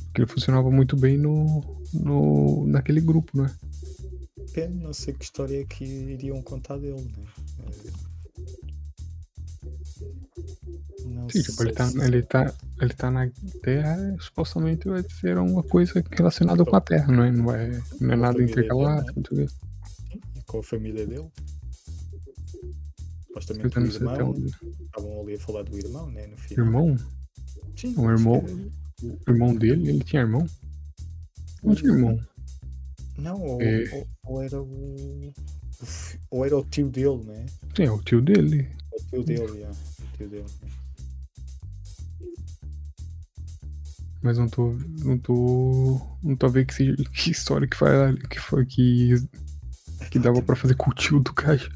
[0.06, 3.54] Porque ele funcionava muito bem no, no naquele grupo, né?
[4.36, 7.24] Depende, não sei que história é que iriam contar dele, né?
[7.66, 7.92] Eh,
[11.18, 13.28] Não Sim, tipo, ele tá, se- ele, tá, ele tá na
[13.62, 17.30] Terra, supostamente vai ser uma coisa relacionada com a Terra, não é?
[17.32, 19.54] Não é, não é nada intergaláctico, não sei o quê.
[20.46, 21.26] com a família dele.
[23.26, 24.34] Supostamente o irmão.
[24.86, 26.26] Estavam ali a falar do irmão, né?
[26.26, 26.66] No final.
[26.66, 26.96] Irmão?
[27.76, 28.44] Sim, O irmão?
[29.02, 29.88] O irmão dele?
[29.90, 30.46] Ele tinha irmão?
[31.62, 32.18] Não tinha irmão.
[33.16, 33.84] Não, ou, É.
[33.92, 35.32] ou- ou era o.
[36.30, 37.46] Ou era o tio dele, né?
[37.76, 38.68] Sim, é o tio dele.
[38.92, 39.76] O tio dele, yeah.
[40.00, 40.42] O tio dele.
[40.62, 40.68] né?
[44.28, 44.72] Mas não tô.
[45.02, 45.98] Não tô.
[46.22, 47.88] Não tô vendo que, se- que história que foi,
[48.28, 49.14] que foi que,
[50.10, 51.70] que dava pra fazer com o tio do gajo.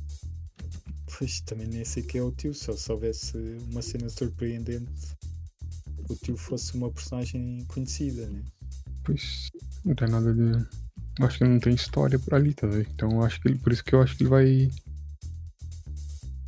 [1.17, 3.39] Pois também nem sei quem é o tio, só se houvesse
[3.71, 5.17] uma cena surpreendente
[6.07, 8.43] que o tio fosse uma personagem conhecida, né?
[9.03, 9.49] Pois
[9.83, 10.43] não tem nada de.
[11.21, 12.87] eu Acho que não tem história por ali, tá vendo?
[12.95, 13.59] Então acho que ele.
[13.61, 14.69] Por isso que eu acho que ele vai.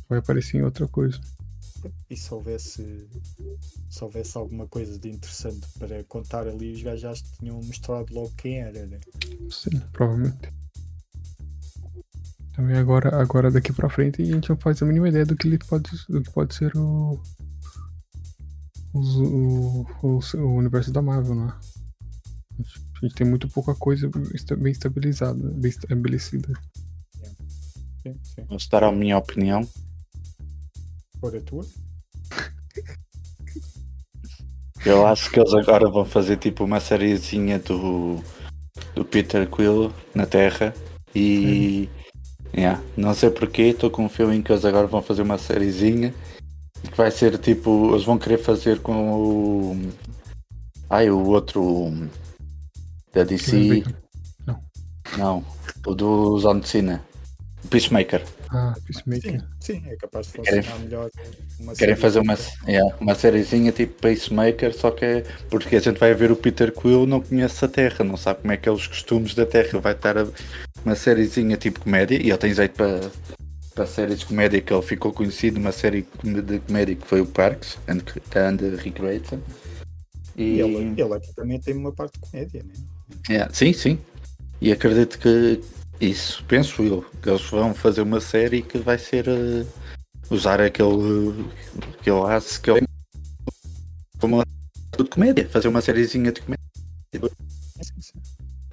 [0.07, 1.19] Vai aparecer em outra coisa.
[2.09, 3.07] E se houvesse,
[3.89, 8.31] se houvesse alguma coisa de interessante para contar ali, os gajos já tinham mostrado logo
[8.37, 8.99] quem era, né?
[9.49, 10.53] Sim, provavelmente.
[12.55, 15.47] Também agora, agora daqui pra frente a gente não faz a mínima ideia do que
[15.47, 17.21] ele pode, do que pode ser o,
[18.93, 21.53] o, o, o universo da Marvel, né?
[22.53, 24.09] A gente, a gente tem muito pouca coisa
[24.57, 26.53] bem estabilizada, bem estabelecida.
[28.01, 28.45] Sim, sim.
[28.47, 29.67] Vou dar a minha opinião.
[31.27, 31.65] A tua?
[34.85, 38.23] Eu acho que eles agora vão fazer tipo uma sériezinha do,
[38.93, 40.73] do Peter Quill na Terra
[41.15, 41.89] e
[42.55, 46.13] yeah, não sei porquê, estou com um feeling que eles agora vão fazer uma sériezinha
[46.89, 49.91] que vai ser tipo, eles vão querer fazer com o
[50.89, 51.91] ai o outro
[53.13, 53.83] da DC,
[55.17, 55.43] não,
[55.85, 57.03] o do de Cena,
[57.63, 58.23] o Peacemaker.
[58.51, 59.43] Ah, Sim, Peacemaker.
[59.59, 61.09] sim, é capaz de funcionar melhor.
[61.59, 62.37] Uma Querem fazer uma,
[62.67, 66.71] yeah, uma sériezinha tipo Pacemaker, só que é porque a gente vai ver o Peter
[66.71, 69.79] Quill, não conhece a Terra, não sabe como é que é os costumes da Terra.
[69.79, 70.27] Vai estar a-
[70.85, 73.09] uma sériezinha tipo comédia, e ele tem jeito para,
[73.73, 77.25] para séries de comédia que ele ficou conhecido, uma série de comédia que foi o
[77.25, 77.99] Parks and,
[78.35, 79.39] and Recreation.
[80.35, 82.73] E E, ele, ele aqui também tem uma parte de comédia, né?
[83.29, 83.97] Yeah, sim, sim.
[84.61, 85.61] E acredito que
[85.99, 89.65] isso, penso eu, que eles vão fazer uma série que vai ser eh,
[90.29, 91.45] usar aquele,
[91.99, 92.81] aquele aço que é
[94.19, 94.43] como
[94.97, 96.65] de comédia, fazer uma sériezinha de comédia.
[97.99, 98.19] Sim.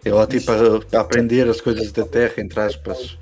[0.05, 3.19] Ele tipo a, a aprender as coisas da Terra, entre aspas.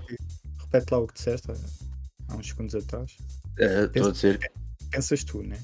[0.58, 3.16] Repete lá o que disseste há- uns segundos atrás.
[3.58, 4.52] Eh, Estou a dizer
[4.90, 5.58] Pensas tu, né?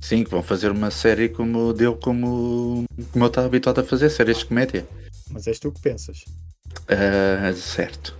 [0.00, 4.10] Sim, que vão fazer uma série como dele, como, como eu estava habituado a fazer,
[4.10, 4.86] séries de comédia.
[5.30, 6.24] Mas és tu que pensas.
[6.82, 8.16] Uh, certo.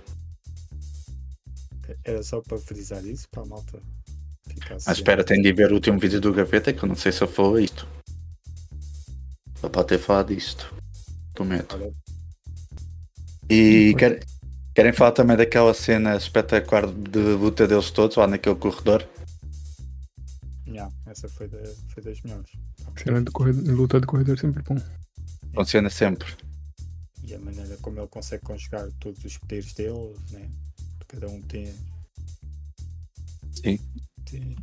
[2.03, 3.81] Era só para frisar isso, para a malta
[4.47, 7.11] ficar Mas espera, tenho de ver o último vídeo do Gaveta, que eu não sei
[7.11, 7.87] se eu falou isto.
[9.59, 10.73] Só para ter falado disto.
[11.33, 11.75] Prometo.
[11.75, 11.93] Olha,
[13.49, 14.19] E quer-
[14.75, 19.07] querem falar também daquela cena espetacular de luta deles todos lá naquele corredor?
[20.67, 21.59] yeah, essa foi, da,
[21.93, 22.51] foi das melhores.
[23.01, 24.75] Cena de corredor, luta de corredor é sempre bom.
[25.55, 26.27] Funciona sempre.
[27.27, 30.49] E a maneira como ele consegue conjugar todos os poderes dele, né?
[31.09, 31.73] Cada um tem.
[33.51, 33.79] Sim.
[34.29, 34.55] Tem,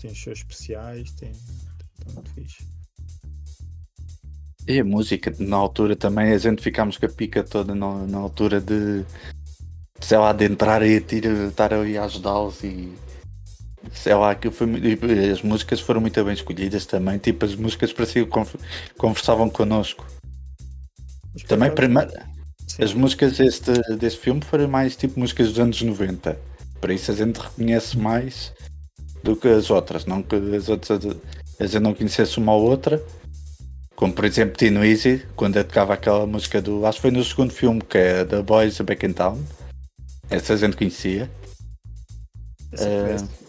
[0.00, 1.30] tem os seus especiais, tem.
[1.30, 2.66] Está muito fixe.
[4.66, 8.18] E a música, na altura também, a gente ficámos com a pica toda na, na
[8.18, 9.02] altura de,
[10.00, 12.92] sei lá, de entrar e tira- estar ali a ajudá-los e
[13.92, 14.68] sei lá, que foi,
[15.32, 18.56] as músicas foram muito bem escolhidas também, tipo, as músicas pareciam que conf-
[18.98, 20.04] conversavam connosco.
[21.46, 21.70] Também,
[22.66, 26.38] sim, as músicas deste, deste filme foram mais tipo músicas dos anos 90,
[26.80, 28.52] por isso a gente reconhece mais
[29.22, 31.00] do que as outras, não que as outras
[31.60, 33.02] a gente não conhecesse uma ou outra.
[33.96, 36.86] Como por exemplo Tino Easy, quando eu tocava aquela música do.
[36.86, 39.42] Acho que foi no segundo filme que é The Boys Back in Town.
[40.30, 41.28] Essa a gente conhecia.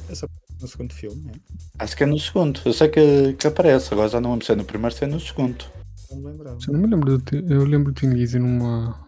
[0.09, 1.33] essa, aparece no segundo filme, né?
[1.77, 2.59] Acho que é no segundo.
[2.65, 5.07] Eu sei que, que aparece, agora já não lembro se é no primeiro se é
[5.07, 5.65] no segundo.
[6.12, 6.57] Não lembrava.
[6.68, 9.07] Eu não me lembro do Eu lembro do Tim Lizzy numa,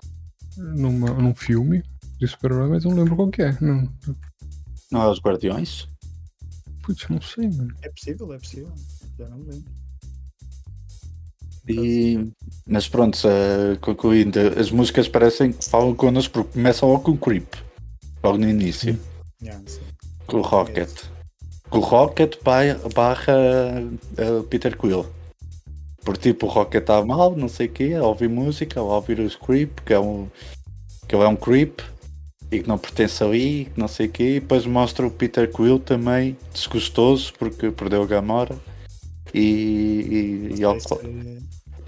[0.58, 1.10] numa.
[1.14, 1.84] num filme
[2.20, 3.58] de super-herói, mas não lembro qual que é.
[3.62, 3.92] Não.
[4.92, 5.88] Não é os Guardiões?
[6.84, 7.74] Putz, não sei, mano.
[7.82, 8.72] É possível, é possível.
[9.18, 9.72] Já não me lembro.
[11.70, 12.32] E,
[12.66, 17.18] mas pronto, eh, concluindo, as músicas parecem que falam connosco porque começam logo com o
[17.18, 17.54] Creep,
[18.24, 19.00] logo no início,
[19.42, 19.64] Yeah,
[20.28, 20.90] com o Rocket.
[21.70, 23.34] Com o Rocket ba- barra
[24.18, 25.06] eh, Peter Quill.
[26.04, 29.20] Por tipo, o Rocket está mal, não sei o quê, a ouvir música, a ouvir
[29.20, 30.28] os Creep, que é um,
[31.08, 31.80] que ele é um Creep
[32.52, 35.50] e que não pertence ali, que não sei o quê, e depois mostra o Peter
[35.52, 38.58] Quill também desgostoso porque perdeu a Gamora
[39.34, 40.88] e, e, e, ao, se-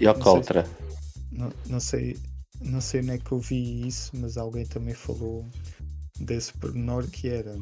[0.00, 0.66] e ao não sei se- Coltra.
[1.32, 2.16] Não, não sei,
[2.62, 5.44] não sei onde é que eu vi isso, mas alguém também falou
[6.20, 7.54] desse pormenor que era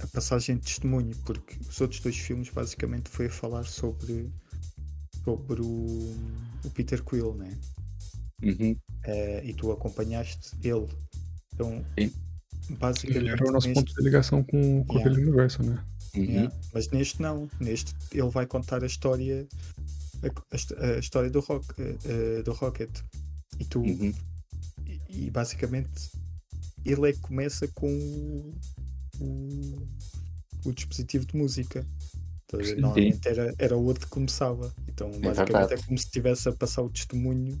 [0.00, 4.28] a passagem de testemunho, porque os outros dois filmes basicamente foi a falar sobre,
[5.24, 6.14] sobre o,
[6.64, 7.56] o Peter Quill, né?
[8.42, 8.76] Uhum.
[9.04, 10.88] Eh, e tu acompanhaste ele.
[11.54, 12.12] Então, Sim.
[12.78, 13.18] basicamente.
[13.18, 15.10] Ele era o nosso neste- ponto de ligação com, com Yeah.
[15.10, 15.84] aquele universo, né?
[16.14, 16.22] Uhum.
[16.24, 19.46] Yeah, Mas neste não, neste ele vai contar a história
[20.22, 21.66] a, a hist- a história do, rock,
[22.04, 22.90] eh, do Rocket
[23.58, 24.12] e tu Uhum.
[24.86, 26.10] e, e basicamente
[26.84, 28.54] ele é que começa com o,
[29.20, 29.88] o,
[30.66, 31.86] o dispositivo de música.
[32.60, 32.76] Sim.
[32.76, 34.72] Normalmente era, era o outro que começava.
[34.88, 35.74] Então basicamente verdade.
[35.74, 37.58] é como se estivesse a passar o testemunho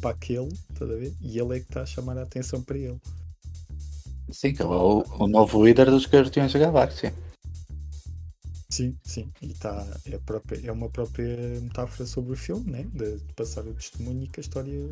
[0.00, 1.14] para aquele, estás a ver?
[1.20, 3.00] E ele é que está a chamar a atenção para ele.
[4.30, 7.14] Sim, que é o, o novo líder dos Guardiões da Galáxia.
[8.70, 9.30] Sim, sim.
[9.40, 12.84] E tá, é, própria, é uma própria metáfora sobre o filme, né?
[12.92, 14.90] De, de passar o testemunho e que a história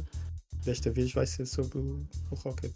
[0.65, 2.73] desta vez vai ser sobre o, o Rocket.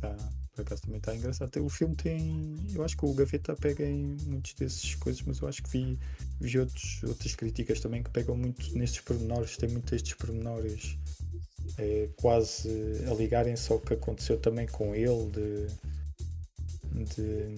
[0.00, 0.14] Tá,
[0.58, 1.64] por acaso também está engraçado.
[1.64, 2.56] O filme tem.
[2.74, 5.98] Eu acho que o Gaveta pega em muitas dessas coisas, mas eu acho que vi,
[6.40, 10.98] vi outros, outras críticas também que pegam muito nestes pormenores, tem muitos destes pormenores
[11.76, 12.68] é, quase
[13.08, 17.56] a ligarem-se ao que aconteceu também com ele de, de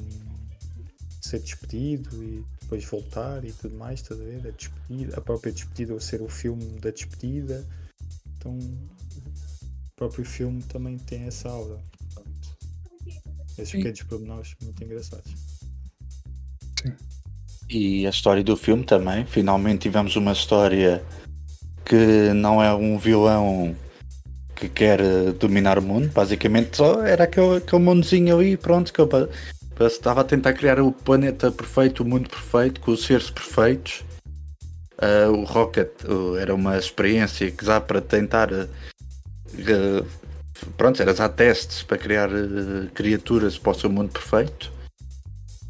[1.23, 4.47] ser despedido e depois voltar e tudo mais, estás a ver?
[4.47, 7.67] A, despedida, a própria despedida ou ser o filme da despedida.
[8.37, 11.81] Então o próprio filme também tem essa aura.
[13.61, 13.79] Esses Sim.
[13.79, 15.33] pequenos pormenores muito engraçados.
[17.69, 19.25] E a história do filme também.
[19.27, 21.03] Finalmente tivemos uma história
[21.85, 23.77] que não é um vilão
[24.57, 25.01] que quer
[25.39, 26.09] dominar o mundo.
[26.09, 29.29] Basicamente só era aquele, aquele mundozinho ali, pronto, que pa-
[29.87, 34.05] estava a tentar criar o planeta perfeito, o mundo perfeito, com os seres perfeitos.
[34.99, 38.69] Ah, o Rocket uh, era uma experiência que já para tentar eh,
[40.77, 44.73] pronto, era já testes para criar eh, criaturas para o seu mundo perfeito.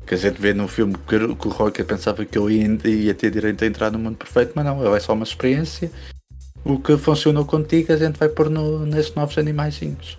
[0.07, 3.15] Que a gente vê no filme que, que o Rocket pensava que eu ia, ia
[3.15, 5.91] ter direito a entrar no mundo perfeito, mas não, é só uma experiência.
[6.65, 10.19] O que funcionou contigo a gente vai pôr no, nesses novos animaizinhos.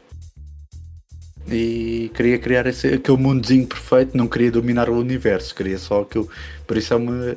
[1.47, 6.30] E queria criar esse, aquele mundozinho perfeito, não queria dominar o universo, queria só aquilo.
[6.65, 7.36] Por isso é uma.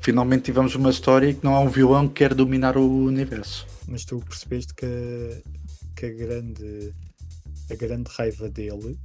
[0.00, 3.66] Finalmente tivemos uma história que não há um vilão que quer dominar o universo.
[3.86, 5.59] Mas tu percebeste que, a-
[6.00, 6.94] que a grande
[7.70, 8.98] a grande raiva dele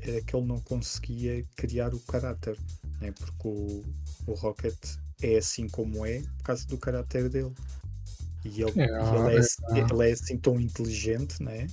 [0.00, 2.56] era que ele não conseguia criar o caráter,
[3.00, 3.10] né?
[3.10, 3.84] porque o,
[4.28, 4.76] o Rocket
[5.20, 7.52] é assim como é por causa do caráter dele.
[8.44, 11.66] E ele É, ele, é, é, ele é assim tão inteligente, né?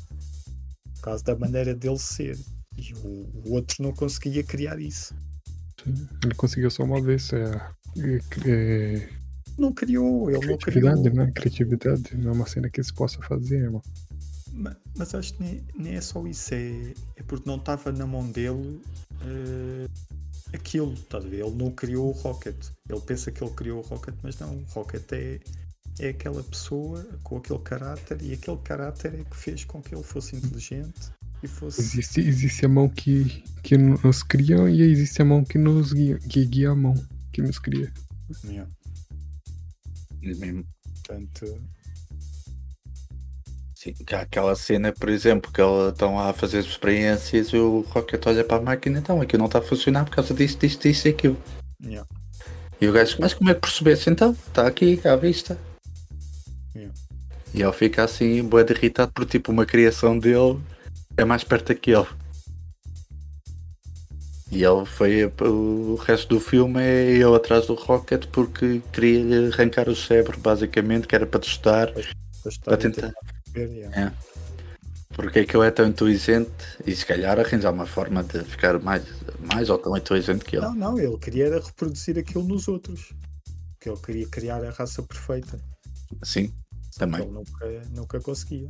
[0.95, 2.35] Por causa da maneira dele ser.
[2.75, 5.13] E o, o outro não conseguia criar isso.
[5.85, 7.31] Ele conseguiu só uma vez.
[7.31, 7.43] É,
[7.99, 9.09] é, é,
[9.59, 10.57] Não criou, ele não criou.
[10.57, 11.31] criatividade, né?
[11.35, 12.17] Criatividade.
[12.17, 13.83] Não é uma cena que se possa fazer, irmão.
[14.55, 18.07] Ma- Mas acho que nem, nem é só isso, é, é porque não estava na
[18.07, 18.81] mão dele
[19.21, 19.87] eh,
[20.53, 21.41] aquilo, estás a ver?
[21.45, 22.55] Ele não criou o Rocket.
[22.89, 25.39] Ele pensa que ele criou o Rocket, mas não, o Rocket é,
[25.99, 30.03] é aquela pessoa com aquele caráter e aquele caráter é que fez com que ele
[30.03, 31.11] fosse inteligente
[31.43, 31.81] e fosse.
[31.81, 36.17] Existe, existe a mão que, que nos cria e existe a mão que nos guia,
[36.17, 36.93] que guia a mão
[37.33, 37.91] que nos cria.
[38.45, 38.71] Yeah.
[40.23, 40.65] É mesmo.
[40.83, 41.61] Portanto,
[43.85, 47.57] Sim, que há aquela cena, por exemplo, que eles estão lá a fazer experiências e
[47.57, 50.59] o Rocket olha para a máquina então aquilo não está a funcionar por causa disto,
[50.59, 51.37] disto, disto e aquilo.
[51.83, 52.07] yeah.
[52.81, 54.31] E o gajo, mas como é que percebesse então?
[54.31, 55.55] Está aqui à vista.
[56.75, 56.91] Yeah.
[57.53, 60.59] E ele fica assim, de irritado por tipo uma criação dele
[61.15, 62.07] é mais perto que ele.
[64.51, 69.87] E ele foi o resto do filme é ele atrás do Rocket porque queria arrancar
[69.87, 71.93] o cérebro basicamente, que era para testar
[72.63, 73.13] para tentar.
[73.61, 74.15] Yeah.
[75.09, 76.51] porque é que ele é tão inteligente
[76.85, 79.03] e se calhar arranjar uma forma de ficar mais,
[79.39, 80.65] mais ou tão inteligente que ele.
[80.65, 83.13] Não, não, ele queria era reproduzir aquilo nos outros.
[83.79, 85.59] Que ele queria criar a raça perfeita.
[86.23, 86.53] Sim,
[86.97, 87.21] também.
[87.21, 88.69] Ele nunca, nunca conseguia.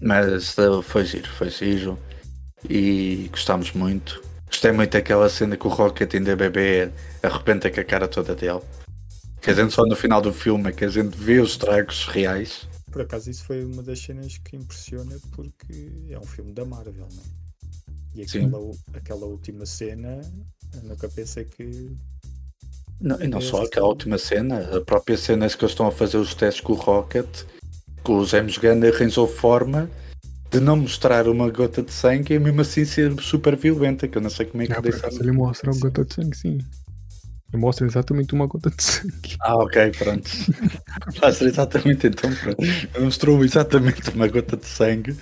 [0.00, 1.98] Mas uh, foi giro, foi giro
[2.68, 4.22] e gostámos muito.
[4.46, 6.90] Gostei muito daquela cena que o Rocket ainda bebê
[7.22, 8.60] arrebenta com a cara toda dele.
[9.42, 12.06] Que a gente só no final do filme é que a gente vê os estragos
[12.06, 12.68] reais.
[12.92, 17.08] Por acaso isso foi uma das cenas que impressiona porque é um filme da Marvel,
[17.12, 17.22] né?
[18.14, 18.46] E Sim.
[18.46, 20.20] aquela, aquela última cena,
[20.74, 21.90] eu nunca pensei que.
[23.00, 26.18] Não, e não só aquela última cena, a própria cena que eles estão a fazer
[26.18, 27.26] os testes com o Rocket,
[28.04, 29.90] que o James Gunn arranjou forma
[30.50, 34.22] de não mostrar uma gota de sangue e mesmo assim ser super violenta, que eu
[34.22, 34.98] não sei como é que Ah, por deixa.
[34.98, 36.58] acaso ele mostra uma gota de sangue, sim.
[37.52, 39.36] Ele mostra exatamente uma gota de sangue.
[39.40, 40.30] Ah, ok, pronto.
[41.20, 42.62] Mostra exatamente então, pronto.
[43.00, 45.16] Mostrou exatamente uma gota de sangue,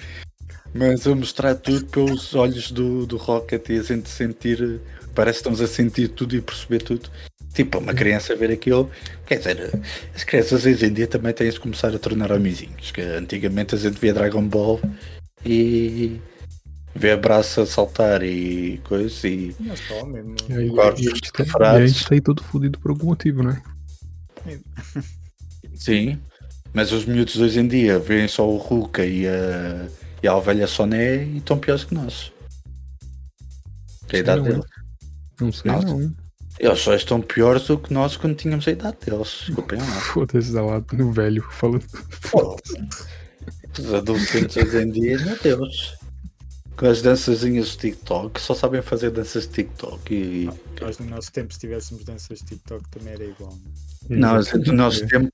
[0.74, 4.80] mas a mostrar tudo pelos olhos do, do Rocket e a gente sentir,
[5.14, 7.10] parece que estamos a sentir tudo e perceber tudo.
[7.52, 8.88] Tipo, uma criança ver aquilo,
[9.26, 9.80] quer dizer,
[10.14, 13.78] as crianças hoje em dia também têm de começar a tornar homizinhos, que antigamente a
[13.78, 14.80] gente via Dragon Ball
[15.44, 16.20] e
[16.94, 19.54] vê braço a saltar e coisas e.
[20.48, 23.06] E aí, Corpos e a gente tá, e a tá aí todo fudido por algum
[23.06, 23.62] motivo, né?
[25.74, 26.20] Sim,
[26.72, 29.88] mas os miúdos de hoje em dia veem só o Ruka e a,
[30.22, 32.32] e a ovelha Soné e estão piores que nós.
[34.06, 34.66] Que a Sei idade não, deles.
[35.40, 36.14] Não sei não.
[36.58, 39.44] Eles só estão piores do que nós quando tínhamos a idade deles.
[39.46, 39.86] Desculpem lá.
[40.12, 41.86] Foda-se da lado no velho falando.
[43.78, 45.99] Os adolescentes hoje em dia, meu Deus.
[46.80, 50.48] Com as dançazinhas de TikTok, só sabem fazer danças de TikTok e.
[50.80, 53.52] Nós no nosso tempo, se tivéssemos danças de TikTok, também era igual.
[54.08, 54.16] né?
[54.16, 55.30] Não, gente, no nosso tempo,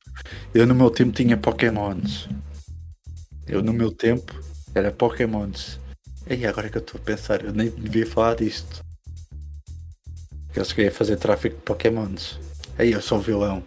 [0.52, 2.28] eu no meu tempo tinha Pokémons.
[3.46, 4.34] Eu no meu tempo
[4.74, 5.78] era Pokémons.
[6.28, 8.84] E agora que eu estou a pensar, eu nem devia falar disto.
[10.52, 12.40] Que eu cheguei a fazer tráfico de Pokémons.
[12.76, 13.62] Aí eu sou um vilão.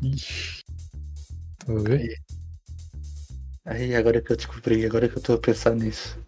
[0.00, 0.64] Ixi.
[1.66, 2.27] Tá a ver?
[3.68, 6.18] Aí agora que eu descobri, agora que eu estou a pensar nisso.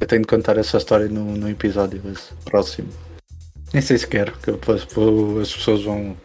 [0.00, 2.88] Eu tenho de contar essa história no, no episódio esse próximo.
[3.72, 6.16] Nem sei se quero, que depois as pessoas vão.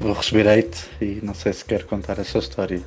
[0.00, 2.82] Vou receber hate e não sei se quero contar essa história.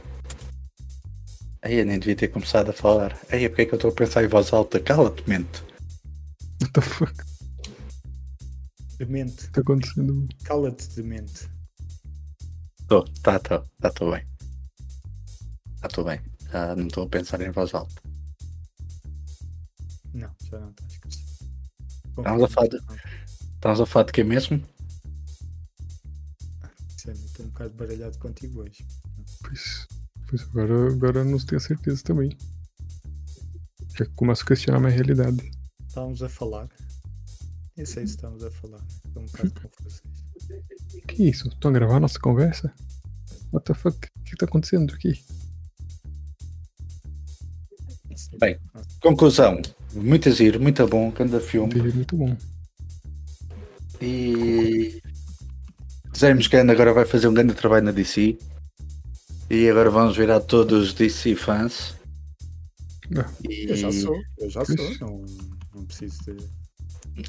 [1.61, 3.17] Aí eu nem devia ter começado a falar.
[3.31, 4.81] Aí porque é que eu estou a pensar em voz alta?
[4.81, 5.63] Cala-te, mente.
[6.61, 7.13] What the fuck
[8.97, 9.49] Demente.
[9.51, 10.27] tá acontecendo?
[10.43, 11.49] Cala-te, demente.
[12.85, 14.28] Tô, tá, tá, tá, estou bem.
[15.81, 16.19] Tá, estou bem.
[16.51, 18.01] Já não estou a pensar em voz alta.
[20.13, 21.39] Não, já não estás.
[22.17, 22.77] Estamos a falar de-
[23.55, 24.63] Estamos a falar de quem mesmo?
[26.97, 28.85] Sério, Estou um bocado baralhado contigo hoje.
[29.41, 29.87] Pois,
[30.29, 32.37] pois agora, agora não tenho certeza também.
[33.97, 35.51] Já começo a questionar a minha realidade.
[35.87, 36.67] Estávamos a falar.
[37.75, 38.83] Nem sei se estamos a falar.
[39.05, 40.01] Estou um bocado confuso.
[41.07, 41.47] Que isso?
[41.47, 42.73] Estão a gravar a nossa conversa?
[43.51, 43.95] What the fuck?
[44.17, 45.23] O que tá acontecendo aqui?
[48.37, 48.57] Bem.
[49.01, 49.61] Conclusão.
[49.93, 51.73] Muito giro, muito bom, grande filme.
[51.75, 52.35] Muito bom.
[54.01, 55.01] E
[56.15, 58.37] James Gunn agora vai fazer um grande trabalho na DC.
[59.49, 61.95] E agora vamos virar todos DC fãs.
[63.17, 63.65] Ah, E...
[63.69, 64.75] Eu já sou, eu já sou.
[65.01, 65.25] Não,
[65.73, 66.37] não preciso de.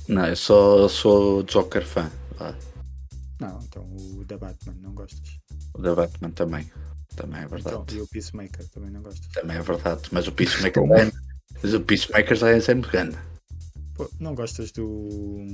[0.09, 2.11] Não, eu só sou Joker fã.
[3.41, 5.39] Não, então o da Batman não gostas.
[5.75, 6.71] O da Batman também.
[7.17, 7.77] Também é verdade.
[7.83, 9.27] Então, e o Peacemaker também não gostas.
[9.33, 10.03] Também é verdade.
[10.13, 11.13] Mas o Peacemaker, é,
[11.63, 13.23] mas o Peacemaker já é sempre gana.
[13.95, 15.47] Pô, não gostas do.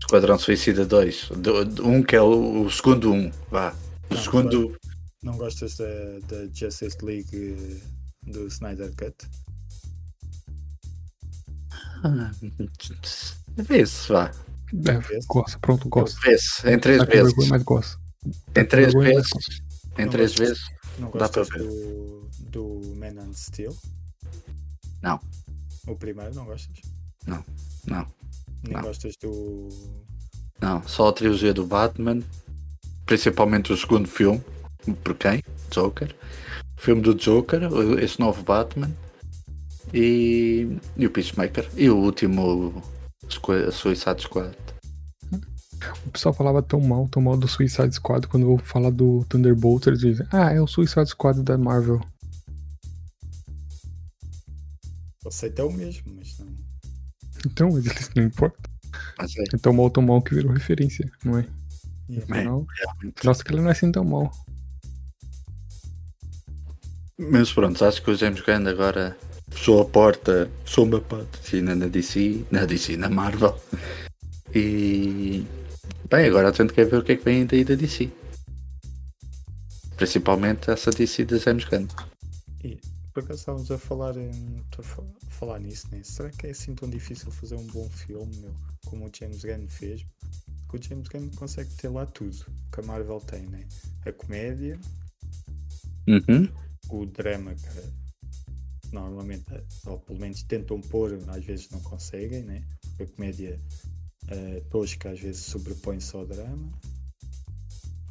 [0.00, 1.28] Esquadrão Suicida 2.
[1.36, 3.30] Do, do- um que é o, o segundo um.
[3.50, 3.74] Vá.
[4.10, 4.76] O Não, segundo.
[5.22, 5.84] Não gostas da,
[6.28, 7.80] da Justice League
[8.24, 9.14] do Snyder Cut?
[12.04, 12.32] Ah,
[13.56, 14.30] Vê-se, vá.
[14.86, 15.26] É, Vês?
[15.26, 16.18] gosta, pronto, gosta.
[16.24, 16.68] Vê-se.
[16.68, 17.34] Em três vezes.
[18.56, 19.30] Em três vezes.
[19.98, 20.48] Em Não três gostas?
[20.48, 20.64] vezes.
[20.98, 23.76] Não gostas do, do Man on Steel?
[25.02, 25.18] Não.
[25.86, 26.80] O primeiro não gostas?
[27.26, 27.44] Não.
[27.86, 28.82] Nem Não.
[28.82, 29.68] gostas do.
[30.60, 32.20] Não, só a trilogia do Batman,
[33.04, 34.40] principalmente o segundo filme,
[35.02, 35.42] por quem?
[35.70, 36.14] Joker.
[36.78, 37.62] O filme do Joker,
[38.00, 38.90] esse novo Batman
[39.92, 41.68] e, e o Peacemaker.
[41.76, 42.82] E o último
[43.72, 44.56] Suicide Squad.
[46.06, 49.24] O pessoal falava tão mal, tão mal do Suicide Squad quando eu vou falar do
[49.28, 52.00] Thunderbolt, eles dizem, ah, é o Suicide Squad da Marvel.
[55.22, 56.48] Você é o mesmo, mas não.
[57.46, 58.70] Então, mas eles não importa.
[59.18, 61.46] Mas é, tão mal, tão mal que virou referência, não é?
[62.10, 63.24] É Afinal, realmente.
[63.24, 64.30] nossa, que ele não é assim tão mal.
[67.18, 69.16] Mas pronto, acho que o James Gunn agora
[69.50, 73.58] fechou a porta, fechou uma patrocina na DC, na DC, na Marvel.
[74.54, 75.46] E
[76.12, 78.10] bem, agora a gente quer ver o que é que vem daí da DC.
[79.96, 81.86] Principalmente essa DC da James Gunn.
[82.64, 82.78] E
[83.12, 84.30] por acaso estávamos a falar, em,
[84.78, 86.00] a fa- a falar nisso, né?
[86.02, 88.54] Será que é assim tão difícil fazer um bom filme, meu?
[88.86, 90.04] Como o James Gunn fez?
[90.66, 92.36] Porque o James Gunn consegue ter lá tudo
[92.72, 93.66] que a Marvel tem, né?
[94.06, 94.78] A comédia,
[96.08, 96.48] Uhum.
[96.90, 97.84] o drama, cara.
[98.92, 99.44] Normalmente,
[99.86, 102.62] ou pelo menos tentam pôr, às vezes não conseguem, né?
[103.00, 103.58] A comédia
[104.28, 106.70] eh, tosca às vezes sobrepõe-se ao drama.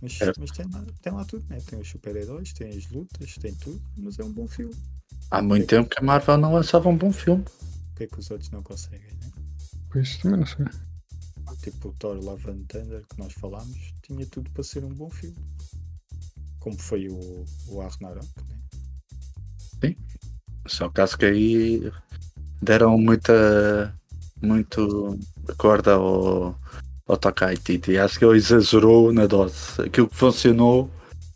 [0.01, 0.31] Mas, É.
[0.39, 1.59] mas tem, lá, tem lá tudo, né?
[1.65, 4.75] Tem os super-heróis, tem as lutas, tem tudo, mas é um bom filme.
[5.29, 7.43] Há muito tempo que a Marvel não lançava um bom filme.
[7.91, 9.31] O que é que os outros não conseguem, né?
[9.91, 10.65] Pois também não sei.
[11.61, 15.09] Tipo o Thor Love and Thunder que nós falámos, tinha tudo para ser um bom
[15.09, 15.37] filme.
[16.59, 19.95] Como foi o, o Ragnarok, né?
[20.67, 21.91] Só caso que aí
[22.61, 23.93] deram muita
[24.41, 25.17] muito
[25.57, 26.55] corda ao,
[27.07, 27.97] ao Taika Waititi.
[27.97, 29.81] Acho que ele exagerou na dose.
[29.81, 30.89] Aquilo que funcionou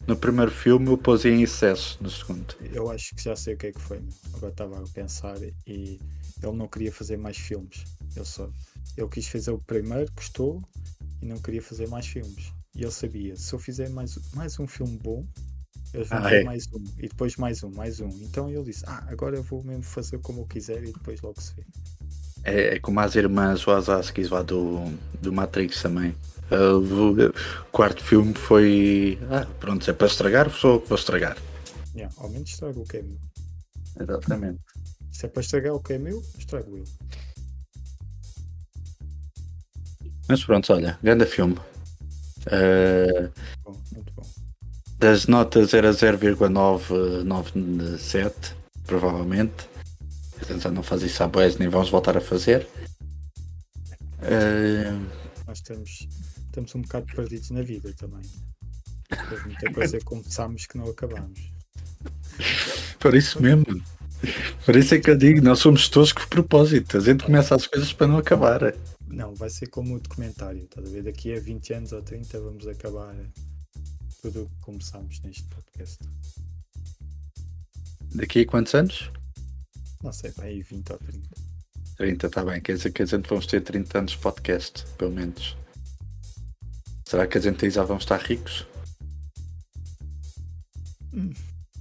[0.07, 2.55] no primeiro filme, eu pôs em excesso no segundo.
[2.59, 4.01] Eu acho que já sei o que é que foi.
[4.33, 5.37] Agora estava a pensar
[5.67, 5.99] e
[6.43, 7.83] ele não queria fazer mais filmes.
[8.15, 8.49] Ele só
[8.97, 10.61] ele quis fazer o primeiro, gostou
[11.21, 12.53] e não queria fazer mais filmes.
[12.75, 15.25] E ele sabia, se eu fizer mais, mais um filme bom,
[15.93, 16.43] eles vão Ah, ter é?
[16.43, 18.09] mais um, e depois mais um, mais um.
[18.21, 21.41] Então ele disse, ah, agora eu vou mesmo fazer como eu quiser e depois logo
[21.41, 21.65] se vê.
[22.45, 24.83] É, é como as irmãs Wazowskis lá do,
[25.21, 26.15] do Matrix também.
[26.51, 27.33] Uh, o
[27.71, 29.17] quarto filme foi.
[29.31, 31.35] Ah, pronto, se é para estragar, sou vou estragar.
[31.95, 33.17] Yeah, ao menos estrago o que é meu.
[33.99, 34.59] Exatamente.
[35.11, 36.83] Se é para estragar o que é meu, estrago eu.
[40.27, 41.55] Mas pronto, olha, grande filme.
[42.47, 43.31] Uh,
[43.63, 44.21] Bom, muito bom.
[44.99, 49.67] das notas era 0,997, provavelmente.
[50.41, 52.67] A gente já não faz isso à boés, nem vamos voltar a fazer.
[54.19, 54.99] Uh,
[55.47, 56.07] Nós estamos,
[56.45, 58.21] estamos um bocado perdidos na vida também.
[59.31, 61.51] Houve muita coisa que começámos que não acabámos.
[62.99, 63.65] por isso mesmo.
[64.65, 66.97] Por isso é que eu digo, nós somos toscos de propósito.
[66.97, 68.73] A gente começa as coisas para não acabar.
[69.07, 71.03] Não, vai ser como o documentário, estás a ver?
[71.03, 73.15] Daqui a 20 anos ou 30 vamos acabar
[74.21, 75.99] tudo o que começámos neste podcast.
[78.15, 79.11] Daqui a quantos anos?
[80.05, 81.29] Não sei, para aí 20 ou 30.
[81.97, 82.61] 30, está bem.
[82.61, 85.57] Quer dizer que a gente vamos ter 30 anos de podcast, pelo menos.
[87.03, 88.67] Será que a gente aí já vamos estar ricos?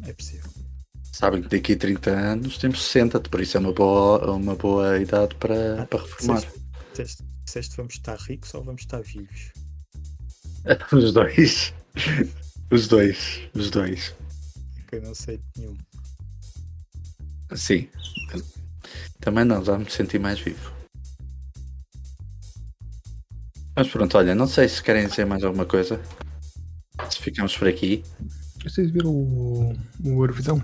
[0.04, 0.50] É possível.
[1.12, 4.98] Sabem que daqui a 30 anos temos 60, por isso é uma boa, uma boa
[4.98, 6.42] idade para, Ah, para reformar.
[6.94, 9.52] Disseste, vamos estar ricos ou vamos estar vivos?
[10.90, 11.74] Os dois.
[12.70, 13.42] Os dois.
[13.52, 14.14] Os dois.
[14.90, 15.76] É eu não sei de nenhum.
[17.54, 17.88] Sim.
[19.20, 20.72] Também não, já me senti mais vivo.
[23.76, 26.00] Mas pronto, olha, não sei se querem dizer mais alguma coisa.
[27.10, 28.04] Se ficamos por aqui.
[28.62, 29.72] Vocês viram o,
[30.04, 30.62] o Eurovisão?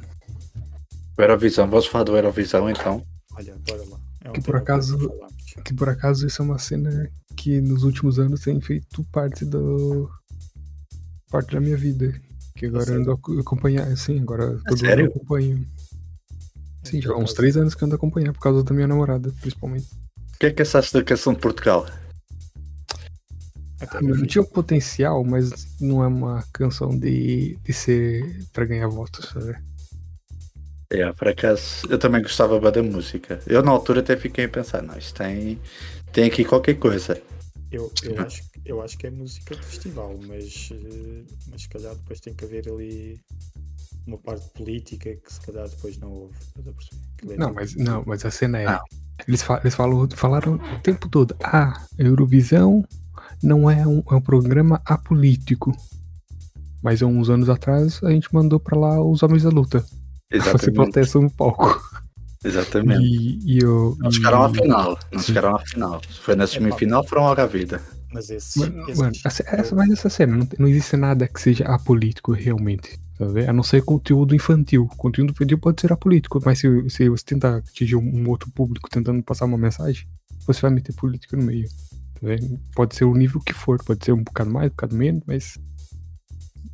[1.19, 3.05] O Eurovisão, vamos falar do Eurovisão então.
[3.33, 4.01] Olha, bora lá.
[4.25, 5.11] É um Que por acaso-.
[5.65, 10.09] Que por acaso isso é uma cena que nos últimos anos tem feito parte do.
[11.31, 12.15] parte da minha vida.
[12.55, 15.07] Que agora eu ando a acompanhar, assim, agora todo ano sério?
[15.07, 15.67] eu acompanho.
[16.83, 18.87] Sim, já há uns Por três anos que ando a acompanhar por causa da minha
[18.87, 19.89] namorada, principalmente.
[20.39, 21.87] que é que achaste da canção de Portugal?
[23.81, 25.51] Ah, não tinha um potencial, mas
[25.81, 29.57] não é uma canção de, de ser para ganhar votos, sabe?
[30.91, 33.41] É, por acaso, eu também gostava bem da música.
[33.47, 35.59] Eu na altura até fiquei a pensar, não, isto tem,
[36.13, 37.21] tem aqui qualquer coisa.
[37.71, 41.95] Eu, eu, acho, eu acho que é música de festival, mas, eh, mas se calhar
[41.95, 43.21] depois tem que haver ali
[44.07, 46.35] uma parte política que se calhar depois não houve.
[47.29, 48.67] É não, mas, não, mas a cena é.
[48.67, 48.83] Ah.
[49.27, 52.85] Eles, falam, eles falam, falaram o tempo todo, ah, Eurovisão
[53.43, 55.73] não é um, é um programa apolítico.
[56.83, 59.85] Mas há uns anos atrás a gente mandou pra lá os Homens da Luta.
[60.31, 60.65] Exatamente.
[60.65, 61.81] Você protesta no palco.
[62.43, 63.03] Exatamente.
[63.03, 64.99] E, e eu, não chegaram à final.
[65.13, 66.01] Não chegaram à final.
[66.11, 67.83] Se foi na semifinal, foram logo à vida.
[68.13, 68.59] Mas esse.
[68.59, 72.99] Mano, mano essa, essa, mas essa cena, não, não existe nada que seja apolítico realmente.
[73.17, 74.89] Tá a não ser conteúdo infantil.
[74.97, 79.23] Conteúdo infantil pode ser apolítico, mas se, se você tentar atingir um outro público tentando
[79.23, 80.09] passar uma mensagem,
[80.47, 81.69] você vai meter política no meio.
[82.15, 82.27] Tá
[82.75, 85.59] pode ser o nível que for, pode ser um bocado mais, um bocado menos, mas.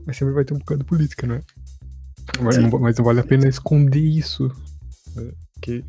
[0.06, 1.42] Mas sempre vai ter um bocado de política, não é?
[2.40, 4.50] Mas não, mas não vale a pena esconder isso.
[5.14, 5.32] Né?
[5.60, 5.84] Que...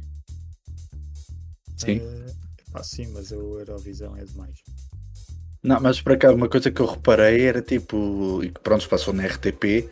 [1.75, 1.99] Sim.
[1.99, 4.59] É, sim, mas o Eurovisão é demais.
[5.68, 9.13] Não, mas para cá, uma coisa que eu reparei era tipo, e que pronto, passou
[9.13, 9.89] na RTP,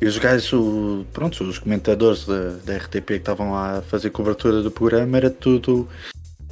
[0.00, 4.10] e os gajos, o, pronto, os comentadores da, da RTP que estavam lá a fazer
[4.10, 5.88] cobertura do programa, era tudo.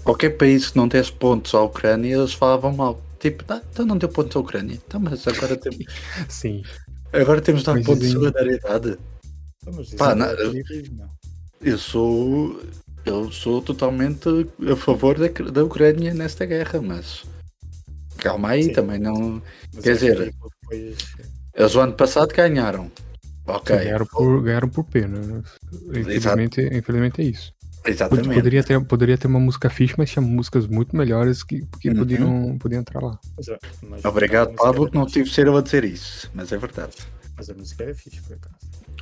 [0.04, 3.02] Qualquer país que não desse pontos à Ucrânia, eles falavam mal.
[3.18, 4.80] Tipo, ah, então não deu pontos à Ucrânia.
[4.86, 5.84] Então, mas agora temos.
[6.30, 6.62] Sim.
[7.12, 8.96] Agora temos de dar pontos de solidariedade.
[9.98, 10.52] Pá, não, eu,
[11.60, 12.62] eu sou.
[13.04, 14.28] Eu sou totalmente
[14.70, 17.24] a favor da, da Ucrânia nesta guerra, mas
[18.22, 18.72] calma aí, Sim.
[18.72, 19.42] também não.
[19.74, 20.96] Mas quer dizer, depois...
[21.54, 22.90] eles o ano passado ganharam.
[23.46, 23.76] Ok.
[23.76, 25.18] Ganharam por, ganharam por pena.
[25.18, 25.42] Né?
[25.88, 27.52] Infelizmente, infelizmente é isso.
[27.84, 28.32] Exatamente.
[28.32, 31.96] Poderia ter, poderia ter uma música fixe, mas tinha músicas muito melhores que, que uhum.
[31.96, 33.18] podiam, podiam entrar lá.
[33.48, 36.96] É, Obrigado, Pablo, que não tive ser eu a dizer isso, mas é verdade.
[37.36, 38.54] Mas a música era fixe, por acaso.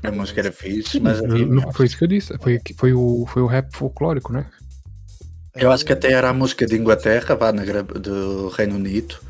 [0.03, 1.21] A música era fixe, mas.
[1.21, 2.39] Não, foi isso que eu disse.
[2.39, 4.47] Foi, foi, o, foi o rap folclórico, né?
[5.61, 9.21] Eu acho que até era a música de Inglaterra, vá, na, do Reino Unido,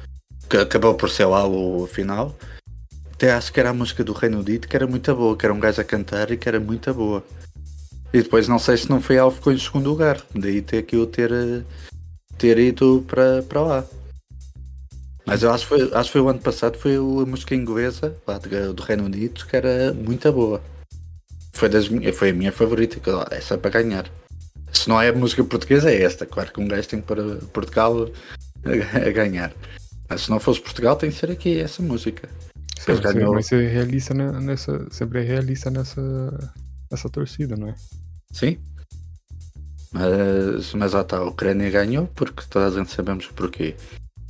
[0.49, 2.37] que acabou por ser lá o final.
[3.13, 5.53] Até acho que era a música do Reino Unido que era muito boa, que era
[5.53, 7.25] um gajo a cantar e que era muito boa.
[8.13, 10.95] E depois não sei se não foi que ficou em segundo lugar, daí ter que
[10.95, 11.65] eu ter,
[12.39, 13.85] ter ido para, para lá.
[15.27, 18.17] Mas eu acho que foi, acho que foi o ano passado, foi a música inglesa
[18.25, 20.63] lá do Reino Unido que era muito boa.
[21.53, 23.01] Foi, das, foi a minha favorita,
[23.33, 24.09] essa é para ganhar.
[24.73, 26.25] Se não é música portuguesa, é esta.
[26.27, 28.09] Claro que um gajo tem para Portugal
[28.65, 29.53] a, ganhar.
[30.09, 32.29] Mas se não fosse Portugal, tem que ser aqui essa música.
[32.79, 33.35] Sim, ganhou...
[33.35, 34.87] Vai ser realista nessa.
[34.91, 36.53] Sempre é realista nessa,
[36.91, 37.75] nessa torcida, não é?
[38.33, 38.59] Sim.
[39.93, 43.75] Mas, mas ah, tá, a Ucrânia ganhou porque toda a gente sabemos porquê.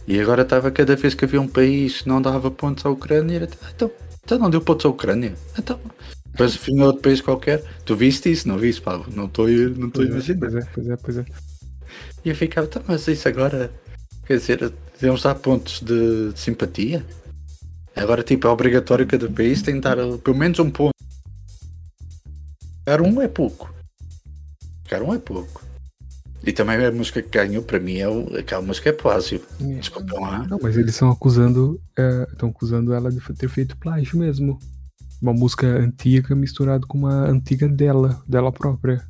[0.07, 3.37] E agora estava cada vez que havia um país que não dava pontos à Ucrânia,
[3.37, 3.91] era, então,
[4.25, 5.35] então não deu pontos à Ucrânia.
[5.59, 5.79] Então,
[6.41, 7.63] depois vinha outro país qualquer.
[7.85, 8.49] Tu viste isso?
[8.49, 9.07] Não viste, Pablo?
[9.15, 10.41] Não estou não estou imaginando.
[10.41, 11.25] Pois é, pois é, pois é.
[12.25, 13.71] E eu ficava, tá, mas isso agora,
[14.27, 17.05] quer dizer, devemos dar pontos de, de simpatia?
[17.95, 20.95] Agora, tipo, é obrigatório cada país tentar pelo menos um ponto.
[22.87, 23.73] Cara, um é pouco.
[24.89, 25.63] Cara, um é pouco.
[26.43, 29.43] E também a música que ganhou, para mim, é o, aquela música é plágio.
[29.61, 30.47] Desculpa lá.
[30.49, 31.79] Não, mas eles estão acusando.
[32.31, 34.59] Estão é, acusando ela de ter feito plágio mesmo.
[35.21, 39.07] Uma música antiga misturada com uma antiga dela, dela própria.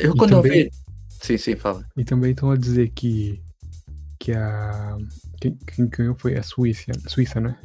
[0.00, 0.70] Eu quando também, ouvi.
[1.08, 1.86] Sim, sim, fala.
[1.96, 3.40] E também estão a dizer que.
[4.18, 4.96] Que a.
[5.40, 7.56] Quem, quem ganhou foi a Suíça, Suíça, né?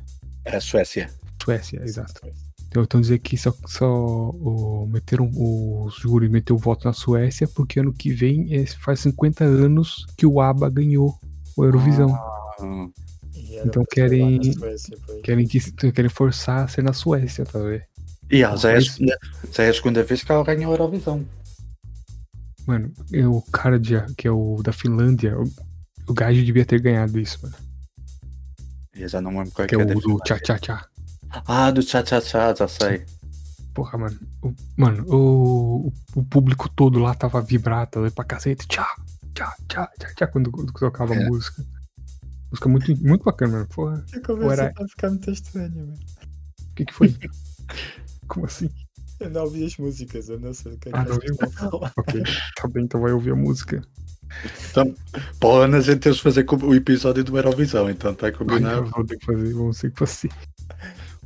[0.45, 1.09] É a Suécia.
[1.43, 2.21] Suécia, exato.
[2.67, 7.47] Então estão dizendo que só, só o, meteram o júri meteu o voto na Suécia
[7.47, 11.17] porque ano que vem é, faz 50 anos que o ABBA ganhou
[11.55, 12.13] o Eurovisão.
[12.13, 12.87] Ah,
[13.65, 15.59] então querem Suécia, querem que
[15.91, 17.83] querem forçar a ser na Suécia, tá vendo?
[18.29, 21.25] E ah, já, é, já é a segunda vez que ela ganhou a Eurovisão.
[22.65, 22.91] Mano,
[23.31, 25.43] o cara de, que é o da Finlândia, o,
[26.09, 27.55] o gajo devia ter ganhado isso, mano.
[28.93, 30.85] Eu já não lembro qual que é, é o do Tchá Tchá Tchá.
[31.45, 33.05] Ah, do Tchá Tchá Tchá, já sei.
[33.73, 34.19] Porra, mano.
[34.41, 38.67] O, mano, o, o público todo lá tava vibrado ali pra cacete.
[38.67, 38.87] Tchá,
[39.33, 41.23] tchá, tchá, tchá, tchá, quando, quando tocava é.
[41.23, 41.63] a música.
[42.51, 43.67] Música muito, muito bacana, mano.
[43.67, 44.05] Porra.
[44.13, 44.73] A conversa era...
[44.73, 45.93] tá ficando muito estranha, mano.
[45.93, 47.15] O que que foi?
[48.27, 48.69] Como assim?
[49.19, 51.91] Eu não ouvi as músicas, eu não sei o que é ah, que não ouviu?
[51.97, 52.23] ok,
[52.55, 53.81] tá bem, então vai ouvir a música.
[54.69, 54.93] Então,
[55.39, 58.83] pô, a gente temos de fazer o episódio do Eurovisão, então tá combinado.
[58.83, 60.29] Ai, vou ter que fazer, vamos ter que fazer.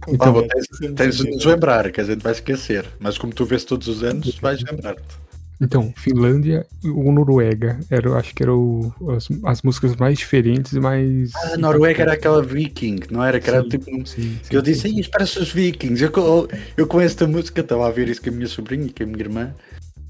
[0.08, 2.88] Então, ah, tens, tens de nos lembrar, que a gente vai esquecer.
[3.00, 5.21] Mas como tu vês todos os anos, vais lembrar-te.
[5.62, 11.32] Então, Finlândia ou Noruega, era, acho que eram as, as músicas mais diferentes e mais.
[11.36, 13.40] Ah, a Noruega era aquela Viking, não era?
[13.40, 13.86] Que era Sim, tipo.
[13.86, 16.04] sim, sim, que eu disse, aí parece os Vikings.
[16.04, 16.48] Eu, eu,
[16.78, 19.06] eu com esta música estava a ver isso com a minha sobrinha e com a
[19.06, 19.54] minha irmã.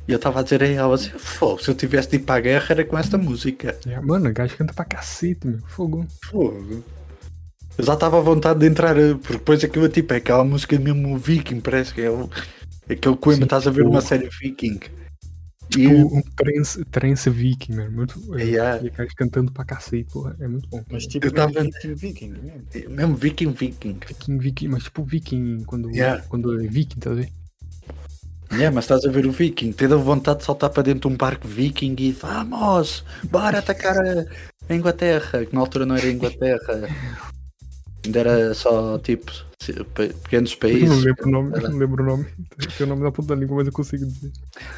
[0.07, 2.35] E eu estava a dizer a ela assim: Fogo, se eu tivesse de ir para
[2.35, 3.77] a guerra era com esta música.
[3.85, 5.59] É, mano, a gajo canta pra cacete, meu.
[5.67, 6.05] Fogo.
[6.23, 6.81] Fogo.
[7.77, 11.17] Eu já estava à vontade de entrar, porque depois aquilo tipo, é aquela música mesmo
[11.17, 12.29] Viking, parece que é o,
[12.89, 14.79] aquele Coimbra, Sim, estás a ver tipo- uma série Viking.
[15.71, 17.91] Tipo, um trance, trance viking, mano.
[17.91, 18.83] Muito, é, Yeah.
[18.83, 20.35] E a gajo cantando pra cacete, porra.
[20.39, 20.83] É muito bom.
[20.91, 22.63] Mas tipo, Eu tava- mesmo viking, viking mesmo.
[22.75, 23.97] E mesmo Viking, Viking.
[24.07, 26.23] Viking, viking, mas tipo viking, quando, Yeah.
[26.27, 27.29] quando é viking, tá vendo?
[28.59, 31.15] É, mas estás a ver o Viking, te dá vontade de saltar para dentro de
[31.15, 34.25] um barco Viking e vamos, bora atacar a
[34.69, 36.59] a Inglaterra, que na altura não era Inglaterra,
[38.05, 39.31] ainda era só tipo
[40.23, 40.89] pequenos Eu países.
[40.89, 42.25] não lembro o nome, Era- não lembro o nome.
[42.77, 44.31] Tem o nome na ponta da língua, mas eu consigo dizer.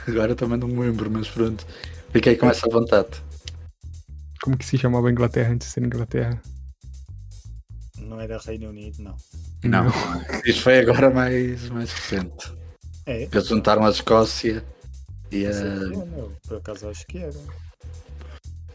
[0.07, 1.65] Agora também não me lembro, mas pronto,
[2.11, 3.21] fiquei com essa vontade.
[4.41, 6.41] Como que se chamava a Inglaterra antes de ser Inglaterra?
[7.97, 9.15] Não era Reino Unido, não.
[9.63, 9.86] Não,
[10.45, 12.51] isso foi agora mais, mais recente.
[13.05, 13.24] É?
[13.24, 14.63] Eles juntaram a Escócia
[15.32, 15.51] e Não a.
[15.53, 16.32] o que é, meu.
[16.45, 17.39] Por acaso acho que era.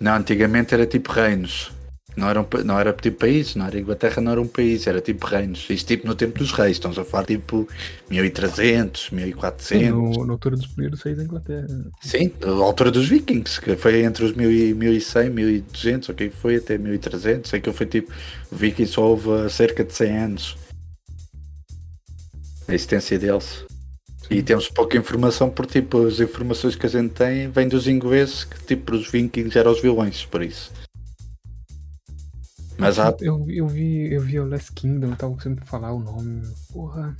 [0.00, 1.70] Não, antigamente era tipo reinos.
[2.18, 5.00] Não, eram, pa- não era tipo países, não era Inglaterra, não era um país, era
[5.00, 5.66] tipo reinos.
[5.70, 7.68] Isto tipo no tempo dos reis, estamos a falar tipo
[8.10, 9.90] 1300, Sim, 1400.
[9.92, 11.66] no, na altura dos primeiros seis da Inglaterra.
[12.00, 16.56] Sim, a altura dos vikings, que foi entre os 1000 e 1100, 1200, ok, foi
[16.56, 17.48] até 1300.
[17.48, 18.10] Sei que foi tipo,
[18.50, 20.56] vikings só houve há cerca de 100 anos.
[22.66, 23.64] A existência deles.
[24.30, 28.44] E temos pouca informação por tipo, as informações que a gente tem vêm dos ingleses,
[28.44, 30.70] que tipo, os vikings eram os vilões, por isso.
[32.78, 36.42] Mas há, Eu, eu vi, eu vi o Last Kingdom, tava sempre falar o nome.
[36.72, 37.16] Porra.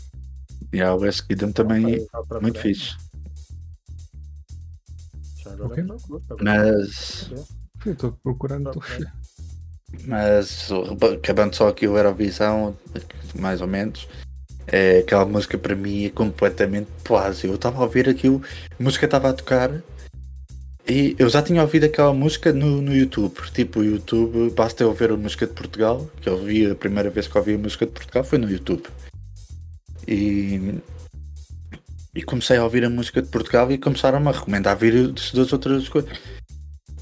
[0.72, 2.40] e há o West Kingdom também procurar.
[2.40, 2.96] muito fixe.
[5.42, 5.84] Já agora Ok.
[5.84, 7.30] procuro, agora Mas.
[7.84, 8.80] Eu tô procurando, tô...
[10.06, 10.68] Mas
[11.14, 12.76] acabando só aqui o Eurovisão,
[13.34, 14.06] mais ou menos,
[14.66, 17.50] é, aquela música para mim é completamente plágio.
[17.50, 18.42] Eu estava a ouvir aquilo,
[18.78, 19.82] a música estava a tocar
[20.88, 23.34] e eu já tinha ouvido aquela música no, no YouTube.
[23.52, 27.10] Tipo, o YouTube, basta eu ouvir a música de Portugal, que eu vi a primeira
[27.10, 28.84] vez que ouvi a música de Portugal foi no YouTube.
[30.06, 30.80] E,
[32.14, 35.86] e comecei a ouvir a música de Portugal e começaram-me a recomendar vídeos das outras
[35.90, 36.10] coisas.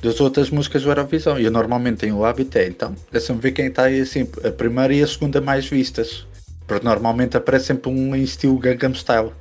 [0.02, 1.38] Das outras músicas do Eurovisão.
[1.38, 4.50] E eu normalmente tenho o hábito, é, então, deixa-me ver quem está aí assim, a
[4.50, 6.26] primeira e a segunda mais vistas.
[6.66, 9.32] Porque normalmente aparece sempre um em estilo Gangnam Style.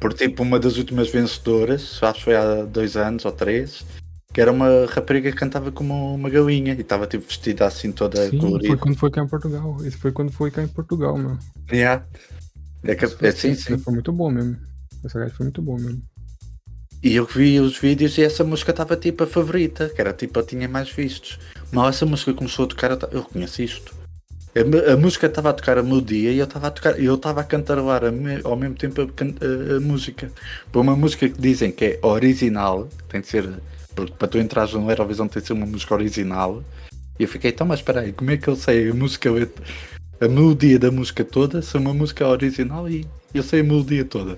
[0.00, 3.84] Por tipo, uma das últimas vencedoras, acho que foi há dois anos ou três,
[4.32, 8.28] que era uma rapariga que cantava como uma galinha e estava tipo vestida assim toda
[8.30, 8.68] Sim, colorida.
[8.68, 9.76] foi quando foi cá em Portugal.
[9.84, 11.36] Esse foi quando foi cá em Portugal, meu.
[11.72, 12.04] Yeah.
[12.84, 13.76] É que- foi- é, sim, sim.
[13.78, 14.56] Foi muito bom mesmo.
[15.04, 16.02] Essa gaja foi muito bom mesmo.
[17.02, 20.38] E eu vi os vídeos e essa música estava tipo a favorita, que era tipo
[20.38, 21.38] a tinha mais vistos.
[21.72, 23.94] Mas essa música começou a tocar, eu eu reconheço isto.
[24.54, 27.40] A, a música estava a tocar a melodia e eu estava a tocar, eu estava
[27.40, 30.30] a cantarolar a me- ao mesmo tempo a, a- a música.
[30.72, 33.48] Para uma música que dizem que é original, tem de ser,
[33.94, 36.64] porque para tu entrares no Eurovisão tem de ser uma música original.
[37.18, 39.30] E eu fiquei, então, mas espera aí, como é que eu sei a música,
[40.20, 44.04] a melodia da música toda, se é uma música original e eu sei a melodia
[44.04, 44.36] toda.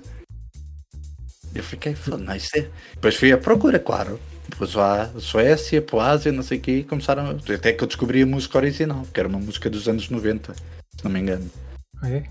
[1.55, 2.67] Eu fiquei, "Fô, não, isso é.
[2.95, 4.19] Depois fui à procura, claro.
[4.49, 7.25] Depois lá, Suécia, para a Ásia, não sei o quê, e começaram.
[7.27, 10.53] a- Até que eu descobri a música original, que era uma música dos anos 90,
[10.53, 11.49] se não me engano.
[12.01, 12.23] Ah, é?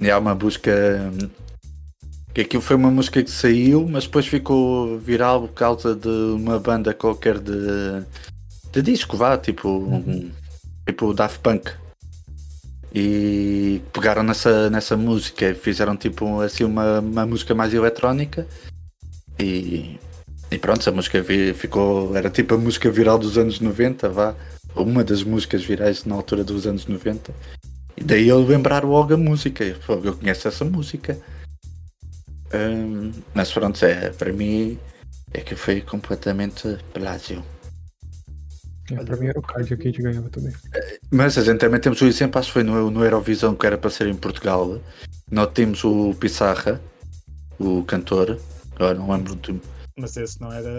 [0.00, 0.72] E há uma música.
[1.12, 1.28] hum,
[2.34, 6.58] Que aquilo foi uma música que saiu, mas depois ficou viral por causa de uma
[6.58, 8.02] banda qualquer de.
[8.72, 9.68] de disco, vá, tipo.
[9.68, 10.30] Um,
[10.86, 11.70] tipo Daft Punk.
[12.94, 18.46] E pegaram nessa, nessa música e fizeram tipo assim uma, uma música mais eletrónica.
[19.38, 19.98] E,
[20.52, 21.24] e pronto, essa música
[21.54, 22.14] ficou.
[22.14, 24.34] Era tipo a música viral dos anos 90, vá.
[24.76, 27.32] Uma das músicas virais na altura dos anos 90.
[27.96, 29.64] E daí eu lembrar logo a música.
[29.64, 31.18] Eu, "Fogo, eu conheço essa música.
[32.54, 34.78] Hum, mas pronto, é, para mim
[35.32, 37.42] é que foi completamente plágio.
[38.90, 40.52] É, pra mim era o Card que a gente ganhava também.
[41.10, 43.78] Mas a gente também temos o exemplo, acho que foi no, no Eurovisão que era
[43.78, 44.78] para ser em Portugal.
[45.30, 46.80] Nós temos o Pissarra,
[47.58, 48.38] o cantor.
[48.74, 49.60] Agora não lembro do.
[49.96, 50.70] Mas esse não era.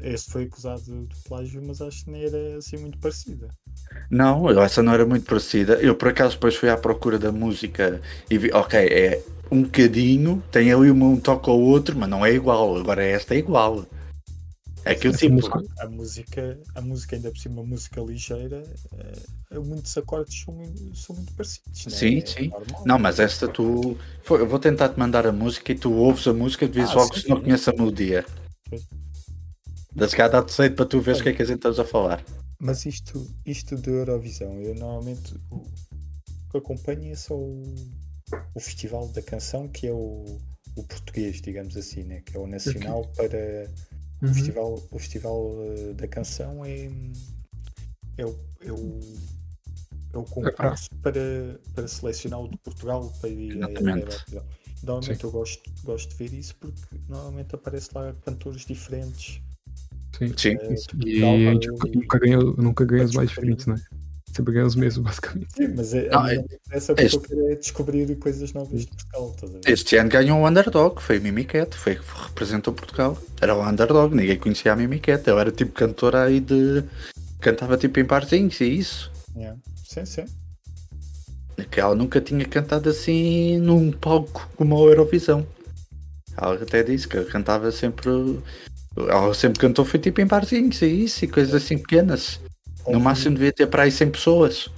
[0.00, 3.48] Esse foi acusado de plágio, mas acho que nem era assim muito parecida.
[4.10, 5.74] Não, essa não era muito parecida.
[5.74, 8.00] Eu por acaso depois fui à procura da música
[8.30, 12.24] e vi, ok, é um bocadinho, tem ali um, um toque ao outro, mas não
[12.24, 12.76] é igual.
[12.76, 13.84] Agora esta é igual.
[14.84, 15.34] É que eu tipo.
[15.34, 18.62] música- A música, a música ainda por cima, uma música ligeira,
[19.50, 21.86] eh, muitos acordes são, muito- são muito parecidos.
[21.86, 21.90] né?
[21.92, 22.48] Sim, É sim.
[22.48, 22.82] normal.
[22.86, 23.96] Não, mas esta tu.
[24.30, 26.94] Eu vou tentar te mandar a música e tu ouves a música e dizes Ah,
[26.94, 27.42] logo sim, se não sim.
[27.42, 28.24] conheces a melodia.
[29.94, 31.84] Da se dá-te jeito para tu veres o que é que a gente estás a
[31.84, 32.24] falar.
[32.58, 35.62] Mas isto, isto de Eurovisão, eu normalmente o
[36.50, 37.74] que acompanho é só o,
[38.54, 40.38] o Festival da Canção, que é o,
[40.76, 42.20] o português, digamos assim, né?
[42.20, 43.70] que é o nacional para
[44.22, 44.30] Uhum.
[44.30, 46.90] o festival, o festival eh, da canção é,
[48.16, 49.00] é, o, é, o,
[50.12, 54.06] é o concurso para, para selecionar o de Portugal para ir Exatamente.
[54.06, 54.46] Eurovisão.
[54.82, 55.26] Normalmente Sim.
[55.26, 59.40] eu gosto, gosto de ver isso porque normalmente aparece lá cantores diferentes.
[60.16, 60.32] Sim.
[60.36, 60.56] Sim.
[60.60, 60.74] eh,
[61.06, 63.76] E para gente eu- nunca ganha, nunca ganha os mais diferentes, né?
[64.34, 65.52] Sempre ganha os mesmos, basicamente.
[65.54, 68.86] Sim, mas é, Não, a mim é- porque este- eu é descobrir coisas novas de
[68.88, 69.34] Portugal.
[69.66, 73.16] Este ano ganhou o Underdog, foi Mimiquete, foi representou Portugal.
[73.40, 75.28] Era o Underdog, ninguém conhecia a Mimiquete.
[75.28, 76.84] Eu era tipo cantora aí de.
[77.40, 79.10] cantava tipo em parzinhos e isso.
[79.34, 79.58] Yeah.
[79.84, 80.24] Sim, sim.
[81.70, 85.46] Que ela nunca tinha cantado assim num palco como a Eurovisão.
[86.36, 88.10] Ela até disse que cantava sempre.
[88.96, 92.40] Ela sempre cantou foi tipo em barzinhos e isso e coisas assim pequenas.
[92.86, 94.68] No Ouvi- máximo devia ter para aí 100 pessoas.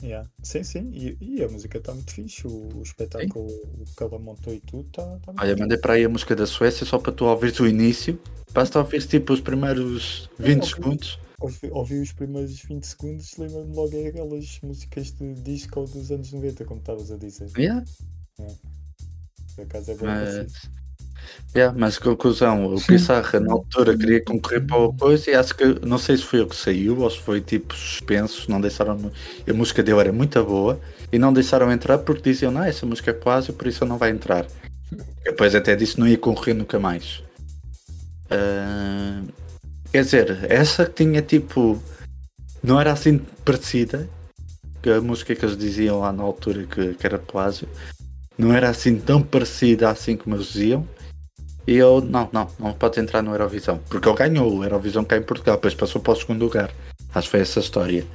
[0.00, 0.28] Yeah.
[0.44, 0.90] Sim, sim.
[0.94, 2.46] E, e a música está muito fixe.
[2.46, 5.94] O, o espetáculo o que ela montou e tudo está tá muito Olha, mandei para
[5.94, 8.18] aí a música da Suécia só para tu ouvires o início.
[8.52, 10.74] Basta ouvir tipo os primeiros 20 Ok.
[10.74, 11.18] segundos.
[11.40, 16.64] Ouvi, ouvi os primeiros 20 segundos, lembro-me logo aquelas músicas de disco dos anos 90,
[16.64, 17.48] como estavas a dizer.
[17.56, 17.84] Yeah,
[19.54, 20.52] Por acaso é bem mas, parecido.
[21.54, 22.86] yeah, mas conclusão, o Sim.
[22.88, 26.40] Pissarra na altura queria concorrer para o coisa e acho que não sei se foi
[26.40, 29.12] o que saiu ou se foi tipo suspenso, não deixaram.
[29.48, 30.80] A música dele era muito boa
[31.12, 34.10] e não deixaram entrar porque diziam, não, essa música é quase, por isso não vai
[34.10, 34.46] entrar.
[35.24, 37.22] Depois até disse não ia concorrer nunca mais.
[38.30, 39.22] Ah,
[39.92, 41.80] quer dizer, essa que tinha tipo.
[42.62, 44.08] Não era assim parecida.
[44.82, 47.68] Que a música que eles diziam lá na altura que, que era Plágio.
[48.36, 50.86] Não era assim tão parecida assim como eles diziam.
[51.66, 53.78] E eu, não, não, não pode entrar no Eurovisão.
[53.88, 56.72] Porque ele ganhou o Eurovisão cá em Portugal, depois passou para o segundo lugar.
[57.14, 58.06] Acho que foi essa a história.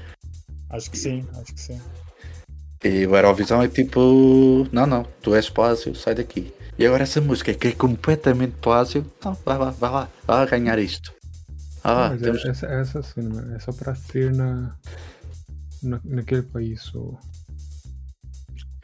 [0.70, 1.82] Acho que sim, acho que sim.
[2.84, 6.52] E o Eurovisão é tipo, não, não, tu és Plásio, sai daqui.
[6.80, 10.46] E agora essa música que é completamente Plásio, não, vai lá, vai lá, vai lá
[10.46, 11.14] ganhar isto.
[11.84, 12.46] Ah, Mas é- temos...
[12.46, 14.76] essa, essa mano, é só para ser na,
[15.82, 16.94] na, naquele país.
[16.96, 17.20] Ou...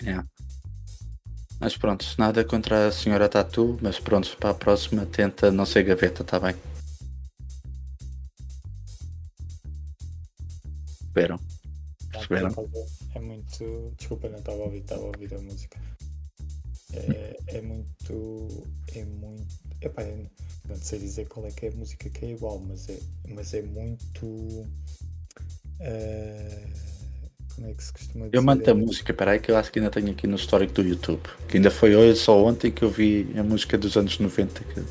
[0.03, 0.21] É.
[1.59, 5.83] Mas pronto, nada contra a senhora Tatu, mas pronto, para a próxima tenta não ser
[5.83, 6.55] gaveta, tá bem?
[11.01, 11.39] Esperam.
[12.11, 12.47] Perceberam?
[12.47, 12.69] acaso
[13.15, 13.93] É muito.
[13.97, 15.79] Desculpa, não estava a ouvir, estava a ouvir a música.
[16.93, 18.47] É, é muito.
[18.93, 19.68] É muito.
[19.81, 20.03] Epá,
[20.67, 22.99] não sei dizer qual é que é a música que é igual, mas é,
[23.29, 24.67] mas é muito.
[25.79, 26.67] eh,
[27.55, 28.37] como é que se costuma dizer?
[28.37, 30.81] Eu mando a música, peraí que eu acho que ainda tenho aqui no histórico do
[30.81, 31.21] YouTube.
[31.47, 34.63] Que ainda foi hoje, só ontem que eu vi a música dos anos 90.
[34.63, 34.83] que-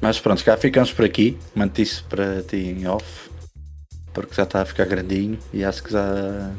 [0.00, 1.38] Mas pronto, cá ficamos por aqui.
[1.54, 3.30] Manti isso para ti em off.
[4.12, 6.52] Porque já está a ficar grandinho e acho que já.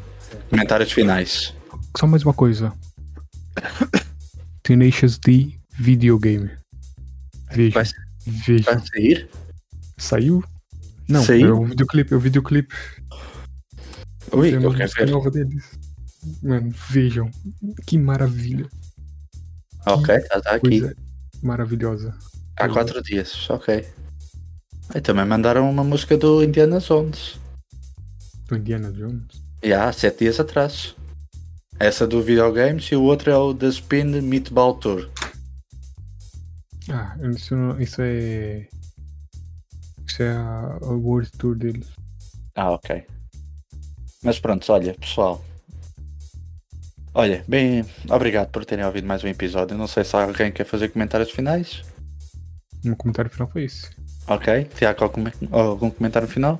[0.48, 1.54] Comentários finais.
[1.98, 2.72] Só mais uma coisa.
[4.62, 6.50] Tenacious D Videogame.
[7.54, 7.74] Veja.
[7.74, 7.84] Vai,
[8.26, 8.64] Veja.
[8.64, 9.28] vai sair?
[9.98, 10.44] Saiu?
[11.08, 11.48] Não, Saiu?
[11.48, 12.74] é o videoclipe, é o videoclipe.
[14.32, 15.10] Ui, é eu quero ver.
[15.10, 15.64] nova deles.
[16.42, 17.30] Mano, vejam.
[17.86, 18.68] Que maravilha.
[19.86, 20.80] Ok, está tá aqui.
[20.80, 20.96] Coisa
[21.42, 22.16] maravilhosa.
[22.56, 23.84] Há quatro dias, ok.
[24.94, 27.38] E também mandaram uma música do Indiana Jones.
[28.46, 29.42] Do Indiana Jones.
[29.62, 30.94] E há sete dias atrás.
[31.78, 35.08] Essa do videogames e o outro é o The Spin Meatball Tour.
[36.90, 38.68] Ah, isso, não- isso é.
[40.06, 41.88] Isso é a, a World Tour deles.
[42.54, 43.06] Ah, ok.
[44.22, 45.44] Mas pronto, olha, pessoal.
[47.14, 49.76] Olha, bem, obrigado por terem ouvido mais um episódio.
[49.76, 51.82] Não sei se alguém quer fazer comentários finais.
[52.84, 53.90] O meu comentário final foi esse.
[54.26, 56.58] Ok, Tiago, algum, algum comentário final?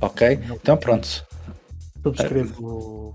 [0.00, 1.26] Ok, então pronto.
[2.02, 3.14] Subscrevo o,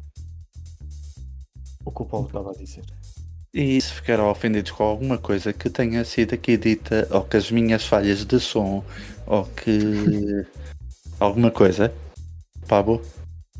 [1.85, 2.85] o que o Paulo estava a dizer.
[3.57, 7.49] E se ficaram ofendidos com alguma coisa que tenha sido aqui dita, ou que as
[7.49, 8.83] minhas falhas de som,
[9.25, 10.45] ou que
[11.21, 11.89] alguma coisa,
[12.67, 13.01] Pablo,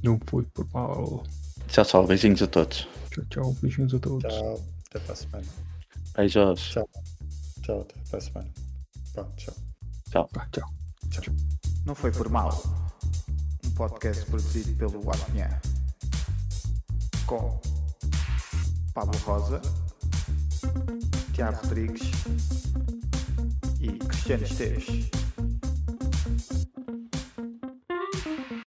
[0.04, 1.24] Não foi por mal.
[1.70, 2.86] tchau, tchau, beijinhos a todos.
[3.10, 3.56] Tchau, tchau.
[3.62, 4.34] Beijinhos a todos.
[4.34, 5.46] Tchau, até para a semana.
[6.18, 6.62] Beijos.
[6.72, 6.90] Tchau.
[7.62, 8.50] Tchau, até para a semana.
[9.14, 10.30] Pronto, tchau.
[10.36, 10.70] Ah, tchau.
[11.86, 12.62] Não foi por mal.
[13.66, 15.62] Um podcast produzido pelo Apinha.
[17.26, 17.62] Com
[18.94, 19.62] Pablo Rosa,
[21.34, 22.12] Tiago Rodrigues
[23.82, 25.25] e Cristiano Esteves.